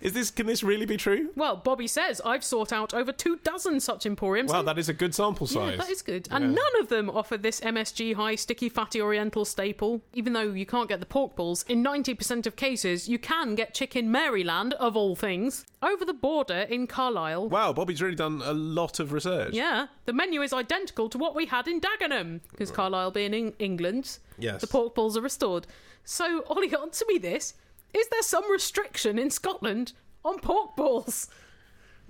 Is 0.01 0.13
this 0.13 0.31
can 0.31 0.47
this 0.47 0.63
really 0.63 0.87
be 0.87 0.97
true? 0.97 1.29
well, 1.35 1.55
Bobby 1.55 1.85
says, 1.85 2.19
I've 2.25 2.43
sought 2.43 2.73
out 2.73 2.91
over 2.91 3.11
two 3.11 3.37
dozen 3.43 3.79
such 3.79 4.07
emporiums. 4.07 4.51
Wow, 4.51 4.63
that 4.63 4.79
is 4.79 4.89
a 4.89 4.95
good 4.95 5.13
sample 5.13 5.45
size. 5.45 5.73
Yeah, 5.73 5.77
that 5.77 5.89
is 5.91 6.01
good. 6.01 6.27
And 6.31 6.43
Yeah. 6.45 6.49
none 6.55 6.81
of 6.81 6.87
them 6.89 7.07
offer 7.07 7.37
this 7.37 7.59
MSG 7.61 8.13
high 8.13 8.33
sticky 8.33 8.67
fatty 8.69 8.99
oriental 8.99 9.45
staple. 9.45 10.01
Even 10.15 10.33
though 10.33 10.53
you 10.53 10.65
can't 10.65 10.89
get 10.89 11.01
the 11.01 11.05
pork 11.05 11.35
balls, 11.35 11.63
in 11.69 11.83
90% 11.83 12.47
of 12.47 12.55
cases 12.55 13.07
you 13.07 13.19
can 13.19 13.53
get 13.53 13.75
chicken 13.75 14.11
Maryland, 14.11 14.73
of 14.79 14.97
all 14.97 15.15
things, 15.15 15.65
over 15.83 16.03
the 16.03 16.15
border 16.15 16.61
in 16.67 16.87
Carlisle. 16.87 17.49
Wow, 17.49 17.71
Bobby's 17.71 18.01
really 18.01 18.15
done 18.15 18.41
a 18.43 18.53
lot 18.53 18.99
of 18.99 19.13
research. 19.13 19.53
Yeah, 19.53 19.85
the 20.05 20.13
menu 20.13 20.41
is 20.41 20.51
identical 20.51 21.09
to 21.09 21.19
what 21.19 21.35
we 21.35 21.45
had 21.45 21.67
in 21.67 21.79
Dagenham, 21.79 22.39
because 22.51 22.71
Carlisle 22.71 23.11
being 23.11 23.35
in 23.35 23.53
England, 23.59 24.17
Yes. 24.39 24.61
the 24.61 24.67
pork 24.67 24.95
balls 24.95 25.15
are 25.15 25.21
restored. 25.21 25.67
So, 26.03 26.43
Olly, 26.47 26.75
answer 26.81 27.05
me 27.07 27.19
this. 27.19 27.53
Is 27.93 28.07
there 28.09 28.21
some 28.21 28.49
restriction 28.51 29.19
in 29.19 29.29
Scotland 29.29 29.93
on 30.23 30.39
pork 30.39 30.75
balls? 30.75 31.27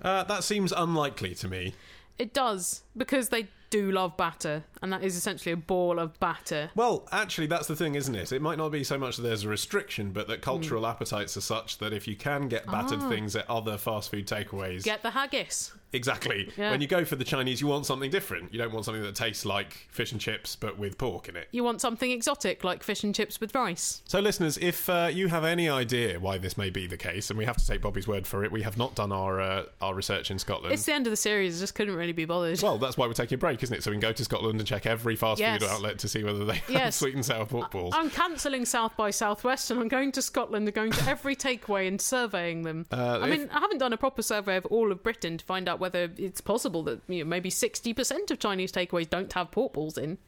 Uh, 0.00 0.24
that 0.24 0.44
seems 0.44 0.72
unlikely 0.72 1.34
to 1.36 1.48
me. 1.48 1.74
It 2.18 2.34
does, 2.34 2.82
because 2.96 3.30
they 3.30 3.48
do 3.70 3.90
love 3.90 4.16
batter, 4.16 4.64
and 4.82 4.92
that 4.92 5.02
is 5.02 5.16
essentially 5.16 5.52
a 5.52 5.56
ball 5.56 5.98
of 5.98 6.18
batter. 6.20 6.70
Well, 6.74 7.08
actually, 7.12 7.46
that's 7.46 7.66
the 7.68 7.76
thing, 7.76 7.94
isn't 7.94 8.14
it? 8.14 8.32
It 8.32 8.42
might 8.42 8.58
not 8.58 8.70
be 8.70 8.84
so 8.84 8.98
much 8.98 9.16
that 9.16 9.22
there's 9.22 9.44
a 9.44 9.48
restriction, 9.48 10.12
but 10.12 10.24
Hmm. 10.26 10.30
that 10.32 10.42
cultural 10.42 10.86
appetites 10.86 11.36
are 11.36 11.40
such 11.40 11.78
that 11.78 11.92
if 11.92 12.06
you 12.08 12.16
can 12.16 12.48
get 12.48 12.66
battered 12.66 13.00
Ah. 13.02 13.08
things 13.08 13.34
at 13.36 13.48
other 13.48 13.78
fast 13.78 14.10
food 14.10 14.26
takeaways, 14.26 14.82
Get 14.84 15.02
the 15.02 15.10
haggis. 15.12 15.72
exactly. 15.92 16.50
Yeah. 16.56 16.70
When 16.70 16.80
you 16.80 16.86
go 16.86 17.04
for 17.04 17.16
the 17.16 17.24
Chinese, 17.24 17.60
you 17.60 17.66
want 17.66 17.86
something 17.86 18.10
different. 18.10 18.52
You 18.52 18.58
don't 18.58 18.72
want 18.72 18.84
something 18.84 19.02
that 19.02 19.14
tastes 19.14 19.44
like 19.44 19.86
fish 19.90 20.12
and 20.12 20.20
chips 20.20 20.56
but 20.56 20.78
with 20.78 20.98
pork 20.98 21.28
in 21.28 21.36
it. 21.36 21.48
You 21.52 21.64
want 21.64 21.80
something 21.80 22.10
exotic 22.10 22.64
like 22.64 22.82
fish 22.82 23.04
and 23.04 23.14
chips 23.14 23.40
with 23.40 23.54
rice. 23.54 24.02
So, 24.06 24.20
listeners, 24.20 24.58
if 24.58 24.88
uh, 24.88 25.10
you 25.12 25.28
have 25.28 25.44
any 25.44 25.68
idea 25.68 26.18
why 26.18 26.38
this 26.38 26.56
may 26.56 26.70
be 26.70 26.86
the 26.86 26.96
case, 26.96 27.30
and 27.30 27.38
we 27.38 27.44
have 27.44 27.56
to 27.56 27.66
take 27.66 27.80
Bobby's 27.82 28.08
word 28.08 28.26
for 28.26 28.44
it, 28.44 28.50
we 28.52 28.62
have 28.62 28.76
not 28.78 28.94
done 28.94 29.12
our 29.12 29.40
uh, 29.40 29.64
our 29.80 29.94
research 29.94 30.30
in 30.30 30.38
Scotland. 30.38 30.72
It's 30.72 30.84
the 30.84 30.92
end 30.94 31.06
of 31.06 31.10
the 31.10 31.16
series, 31.16 31.58
I 31.58 31.60
just 31.62 31.74
couldn't 31.74 31.94
really 31.96 32.12
be 32.12 32.24
bothered. 32.24 32.60
well, 32.62 32.78
that's 32.78 32.96
why 32.96 33.06
we're 33.06 33.12
taking 33.12 33.36
a 33.36 33.38
break, 33.38 33.62
isn't 33.62 33.74
it? 33.76 33.82
So 33.82 33.90
we 33.90 33.96
can 33.96 34.00
go 34.00 34.12
to 34.12 34.24
Scotland 34.24 34.58
and 34.60 34.66
check 34.72 34.86
every 34.86 35.16
fast 35.16 35.38
Yes. 35.40 35.60
food 35.60 35.68
outlet 35.68 35.98
to 36.00 36.08
see 36.08 36.24
whether 36.24 36.44
they 36.44 36.54
have 36.54 36.70
Yes. 36.70 36.96
sweet 36.96 37.14
and 37.14 37.24
sour 37.24 37.44
pork 37.46 37.70
balls. 37.70 37.94
I'm 37.96 38.10
cancelling 38.10 38.64
South 38.64 38.96
by 38.96 39.10
Southwest 39.10 39.70
and 39.70 39.80
I'm 39.80 39.88
going 39.88 40.12
to 40.12 40.22
Scotland 40.22 40.66
and 40.66 40.74
going 40.74 40.92
to 40.92 41.08
every 41.10 41.36
takeaway 41.36 41.86
and 41.88 42.00
surveying 42.00 42.62
them. 42.62 42.86
Uh, 42.90 43.18
I 43.22 43.28
if- 43.28 43.38
mean, 43.38 43.50
I 43.52 43.60
haven't 43.60 43.78
done 43.78 43.92
a 43.92 43.96
proper 43.98 44.22
survey 44.22 44.56
of 44.56 44.64
all 44.66 44.90
of 44.90 45.02
Britain 45.02 45.36
to 45.38 45.44
find 45.44 45.68
out 45.68 45.78
whether 45.80 46.10
it's 46.16 46.40
possible 46.40 46.82
that 46.84 47.00
you 47.08 47.22
know, 47.24 47.28
maybe 47.28 47.50
60% 47.50 48.30
of 48.30 48.38
Chinese 48.38 48.72
takeaways 48.72 49.08
don't 49.10 49.32
have 49.32 49.50
pork 49.50 49.74
balls 49.74 49.98
in. 49.98 50.18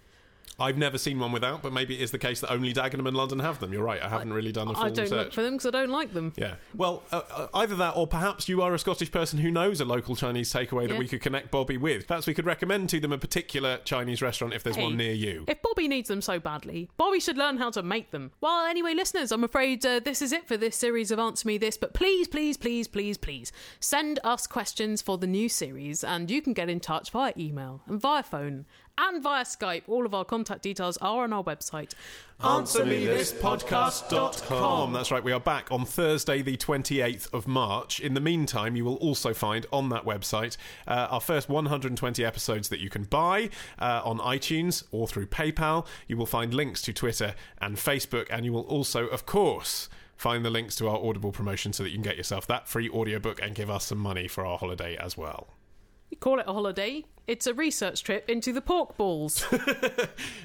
I've 0.59 0.79
never 0.79 0.99
seen 0.99 1.19
one 1.19 1.33
without, 1.33 1.63
but 1.63 1.73
maybe 1.73 1.95
it 1.99 2.03
is 2.03 2.11
the 2.11 2.19
case 2.19 2.41
that 2.41 2.53
only 2.53 2.73
Dagenham 2.73 3.07
and 3.09 3.17
London 3.17 3.41
have 3.41 3.59
them. 3.59 3.73
You're 3.73 3.83
right. 3.83 4.01
I 4.03 4.09
haven't 4.09 4.33
really 4.33 4.53
done 4.53 4.69
a 4.69 4.75
full 4.75 4.85
I 4.85 4.91
don't 4.91 5.11
look 5.11 5.33
for 5.33 5.43
them 5.43 5.55
because 5.55 5.67
I 5.67 5.71
don't 5.71 5.91
like 5.91 6.13
them. 6.13 6.33
Yeah. 6.37 6.55
Well, 6.75 7.03
uh, 7.11 7.23
uh, 7.31 7.47
either 7.55 7.75
that, 7.77 7.97
or 7.97 8.07
perhaps 8.07 8.49
you 8.49 8.63
are 8.63 8.73
a 8.73 8.79
Scottish 8.79 9.11
person 9.11 9.39
who 9.41 9.51
knows 9.51 9.81
a 9.81 9.85
local 9.85 10.15
Chinese 10.15 10.53
takeaway 10.53 10.87
that 10.89 10.95
Yeah. 10.95 10.99
we 10.99 11.09
could 11.09 11.21
connect 11.23 11.51
Bobby 11.51 11.77
with. 11.77 12.07
Perhaps 12.07 12.27
we 12.27 12.35
could 12.35 12.47
recommend 12.47 12.89
to 12.91 13.01
them 13.01 13.13
a 13.13 13.19
particular 13.19 13.79
Chinese 13.85 14.23
restaurant 14.23 14.55
if 14.55 14.63
there's 14.63 14.77
Hey, 14.77 14.85
one 14.85 14.97
near 14.97 15.13
you. 15.13 15.45
If 15.49 15.61
Bobby 15.63 15.89
needs 15.89 16.09
them 16.09 16.21
so 16.23 16.39
badly, 16.39 16.89
Bobby 16.97 17.19
should 17.21 17.37
learn 17.37 17.57
how 17.57 17.71
to 17.71 17.83
make 17.83 18.11
them. 18.13 18.31
Well, 18.41 18.67
anyway, 18.67 18.95
listeners, 18.95 19.33
I'm 19.33 19.45
afraid 19.45 19.85
uh, 19.85 20.01
this 20.01 20.23
is 20.23 20.33
it 20.33 20.47
for 20.47 20.57
this 20.57 20.77
series 20.77 21.11
of 21.11 21.19
Answer 21.19 21.49
Me 21.49 21.59
This, 21.59 21.77
but 21.77 21.95
please, 21.95 22.29
please, 22.29 22.57
please, 22.57 22.87
please, 22.87 23.19
please 23.19 23.53
send 23.81 24.21
us 24.23 24.47
questions 24.47 25.03
for 25.03 25.19
the 25.19 25.27
new 25.27 25.49
series, 25.49 26.05
and 26.05 26.31
you 26.31 26.41
can 26.41 26.53
get 26.53 26.69
in 26.69 26.79
touch 26.81 27.11
via 27.11 27.33
email 27.37 27.83
and 27.87 28.01
via 28.01 28.23
phone 28.23 28.67
and 28.99 29.23
via 29.23 29.45
Skype. 29.45 29.85
All 29.89 30.05
of 30.07 30.15
our 30.15 30.25
contact 30.25 30.63
details 30.63 30.97
are 30.99 31.25
on 31.25 31.33
our 31.33 31.43
website. 31.43 31.95
AnswerMeThisPodcast.com. 32.41 34.93
That's 34.93 35.11
right, 35.11 35.25
we 35.25 35.33
are 35.33 35.41
back 35.41 35.69
on 35.71 35.85
Thursday, 35.85 36.41
the 36.43 36.57
28th 36.57 37.33
of 37.33 37.49
March. 37.49 38.01
In 38.01 38.15
the 38.15 38.21
meantime, 38.21 38.77
you 38.77 38.85
will 38.85 38.97
also 38.97 39.33
find 39.33 39.67
on 39.73 39.89
that 39.91 40.05
website 40.05 40.57
uh, 40.87 41.09
our 41.11 41.21
first 41.21 41.49
120 41.49 42.25
episodes 42.25 42.69
that 42.69 42.81
you 42.81 42.91
can 42.91 43.05
buy 43.05 43.51
uh, 43.79 44.03
on 44.05 44.19
iTunes 44.19 44.85
or 44.91 45.07
through 45.07 45.27
PayPal. 45.27 45.87
You 46.07 46.17
will 46.17 46.27
find 46.27 46.53
links 46.53 46.83
to 46.83 46.93
Twitter 46.93 47.35
and 47.59 47.77
Facebook, 47.77 48.27
and 48.31 48.45
you 48.45 48.53
will 48.53 48.63
also, 48.63 49.07
of 49.07 49.27
course, 49.27 49.89
find 50.17 50.45
the 50.45 50.51
links 50.51 50.77
to 50.77 50.89
our 50.89 51.05
Audible 51.05 51.33
promotion 51.33 51.73
so 51.73 51.83
that 51.83 51.91
you 51.91 51.97
can 51.97 52.03
get 52.03 52.17
yourself 52.17 52.47
that 52.47 52.69
free 52.69 52.89
audiobook 52.89 53.43
and 53.43 53.55
give 53.55 53.71
us 53.71 53.85
some 53.85 53.99
money 53.99 54.29
for 54.29 54.47
our 54.47 54.59
holiday 54.59 54.97
as 54.97 55.17
well. 55.17 55.49
You 56.11 56.17
call 56.17 56.39
it 56.39 56.47
a 56.47 56.53
holiday. 56.53 57.05
It's 57.27 57.47
a 57.47 57.55
research 57.55 58.03
trip 58.05 58.29
into 58.29 58.53
the 58.53 58.61
pork 58.61 58.97
balls. 58.97 59.45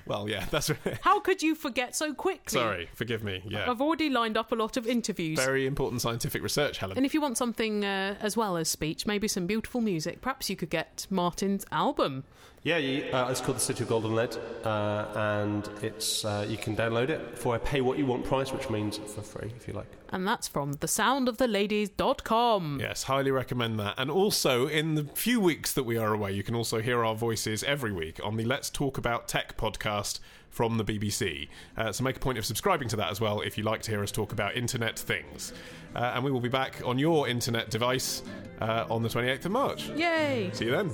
Well, 0.06 0.28
yeah, 0.28 0.46
that's 0.50 0.70
right. 0.86 0.98
How 1.02 1.20
could 1.20 1.44
you 1.44 1.54
forget 1.54 1.96
so 1.96 2.16
quickly? 2.16 2.60
Sorry, 2.60 2.90
forgive 2.96 3.24
me. 3.24 3.44
Yeah. 3.48 3.70
I've 3.70 3.80
already 3.80 4.10
lined 4.10 4.38
up 4.38 4.52
a 4.52 4.56
lot 4.56 4.76
of 4.76 4.88
interviews. 4.88 5.38
Very 5.38 5.68
important 5.68 6.02
scientific 6.02 6.42
research, 6.42 6.80
Helen. 6.80 6.98
And 6.98 7.06
if 7.06 7.14
you 7.14 7.22
want 7.22 7.38
something 7.38 7.86
uh, 7.86 8.16
as 8.20 8.36
well 8.36 8.58
as 8.58 8.70
speech, 8.70 9.06
maybe 9.06 9.28
some 9.28 9.46
beautiful 9.46 9.82
music, 9.82 10.22
perhaps 10.22 10.50
you 10.50 10.56
could 10.56 10.72
get 10.72 11.06
Martin's 11.12 11.64
album. 11.72 12.24
Yeah, 12.64 12.78
you, 12.78 13.06
uh, 13.12 13.28
it's 13.32 13.40
called 13.40 13.58
the 13.58 13.62
City 13.62 13.84
of 13.84 13.90
Golden 13.90 14.16
Lead, 14.16 14.36
uh, 14.66 15.06
and 15.16 15.70
it's 15.82 16.26
uh, 16.26 16.46
you 16.48 16.58
can 16.58 16.76
download 16.76 17.10
it 17.10 17.38
for 17.38 17.56
a 17.56 17.60
pay 17.60 17.80
what 17.80 17.98
you 17.98 18.06
want 18.06 18.26
price, 18.26 18.52
which 18.52 18.70
means 18.70 18.98
for 18.98 19.22
free 19.22 19.54
if 19.56 19.66
you 19.68 19.74
like. 19.74 19.88
And 20.10 20.28
that's 20.28 20.48
from 20.48 20.76
thesoundoftheladies.com. 20.76 22.80
Yes, 22.82 23.04
highly 23.04 23.32
recommend 23.32 23.80
that. 23.80 23.96
And 23.98 24.12
also, 24.12 24.68
in 24.68 24.96
the 24.96 25.06
few 25.06 25.40
weeks 25.40 25.72
that 25.74 25.84
we 25.84 25.98
are 25.98 26.14
away, 26.14 26.34
you 26.34 26.44
can 26.44 26.56
also 26.56 26.82
hear 26.82 27.06
our 27.06 27.16
voices 27.16 27.64
every 27.64 27.94
week 27.94 28.20
on 28.24 28.36
the 28.36 28.44
Let's 28.44 28.70
Talk 28.70 28.98
About 28.98 29.30
Tech 29.30 29.56
podcast 29.56 30.20
from 30.50 30.78
the 30.78 30.84
BBC. 30.84 31.48
Uh, 31.78 31.92
so 31.92 32.04
make 32.04 32.18
a 32.18 32.20
point 32.20 32.38
of 32.38 32.46
subscribing 32.46 32.88
to 32.90 32.96
that 32.98 33.10
as 33.12 33.22
well 33.22 33.42
if 33.42 33.58
you 33.58 33.64
like 33.64 33.82
to 33.84 33.92
hear 33.92 34.04
us 34.04 34.12
talk 34.12 34.32
about 34.32 34.56
internet 34.56 34.98
things. 34.98 35.54
Uh, 35.96 36.12
and 36.16 36.24
we 36.24 36.32
will 36.32 36.40
be 36.40 36.50
back 36.50 36.82
on 36.86 37.00
your 37.00 37.28
internet 37.28 37.70
device 37.70 38.22
uh, 38.62 38.86
on 38.90 39.02
the 39.02 39.10
28th 39.10 39.46
of 39.46 39.52
March. 39.52 39.90
Yay! 39.90 40.50
See 40.54 40.66
you 40.66 40.72
then. 40.72 40.92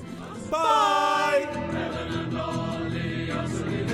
Bye! 0.50 1.48
Lord. 2.32 3.85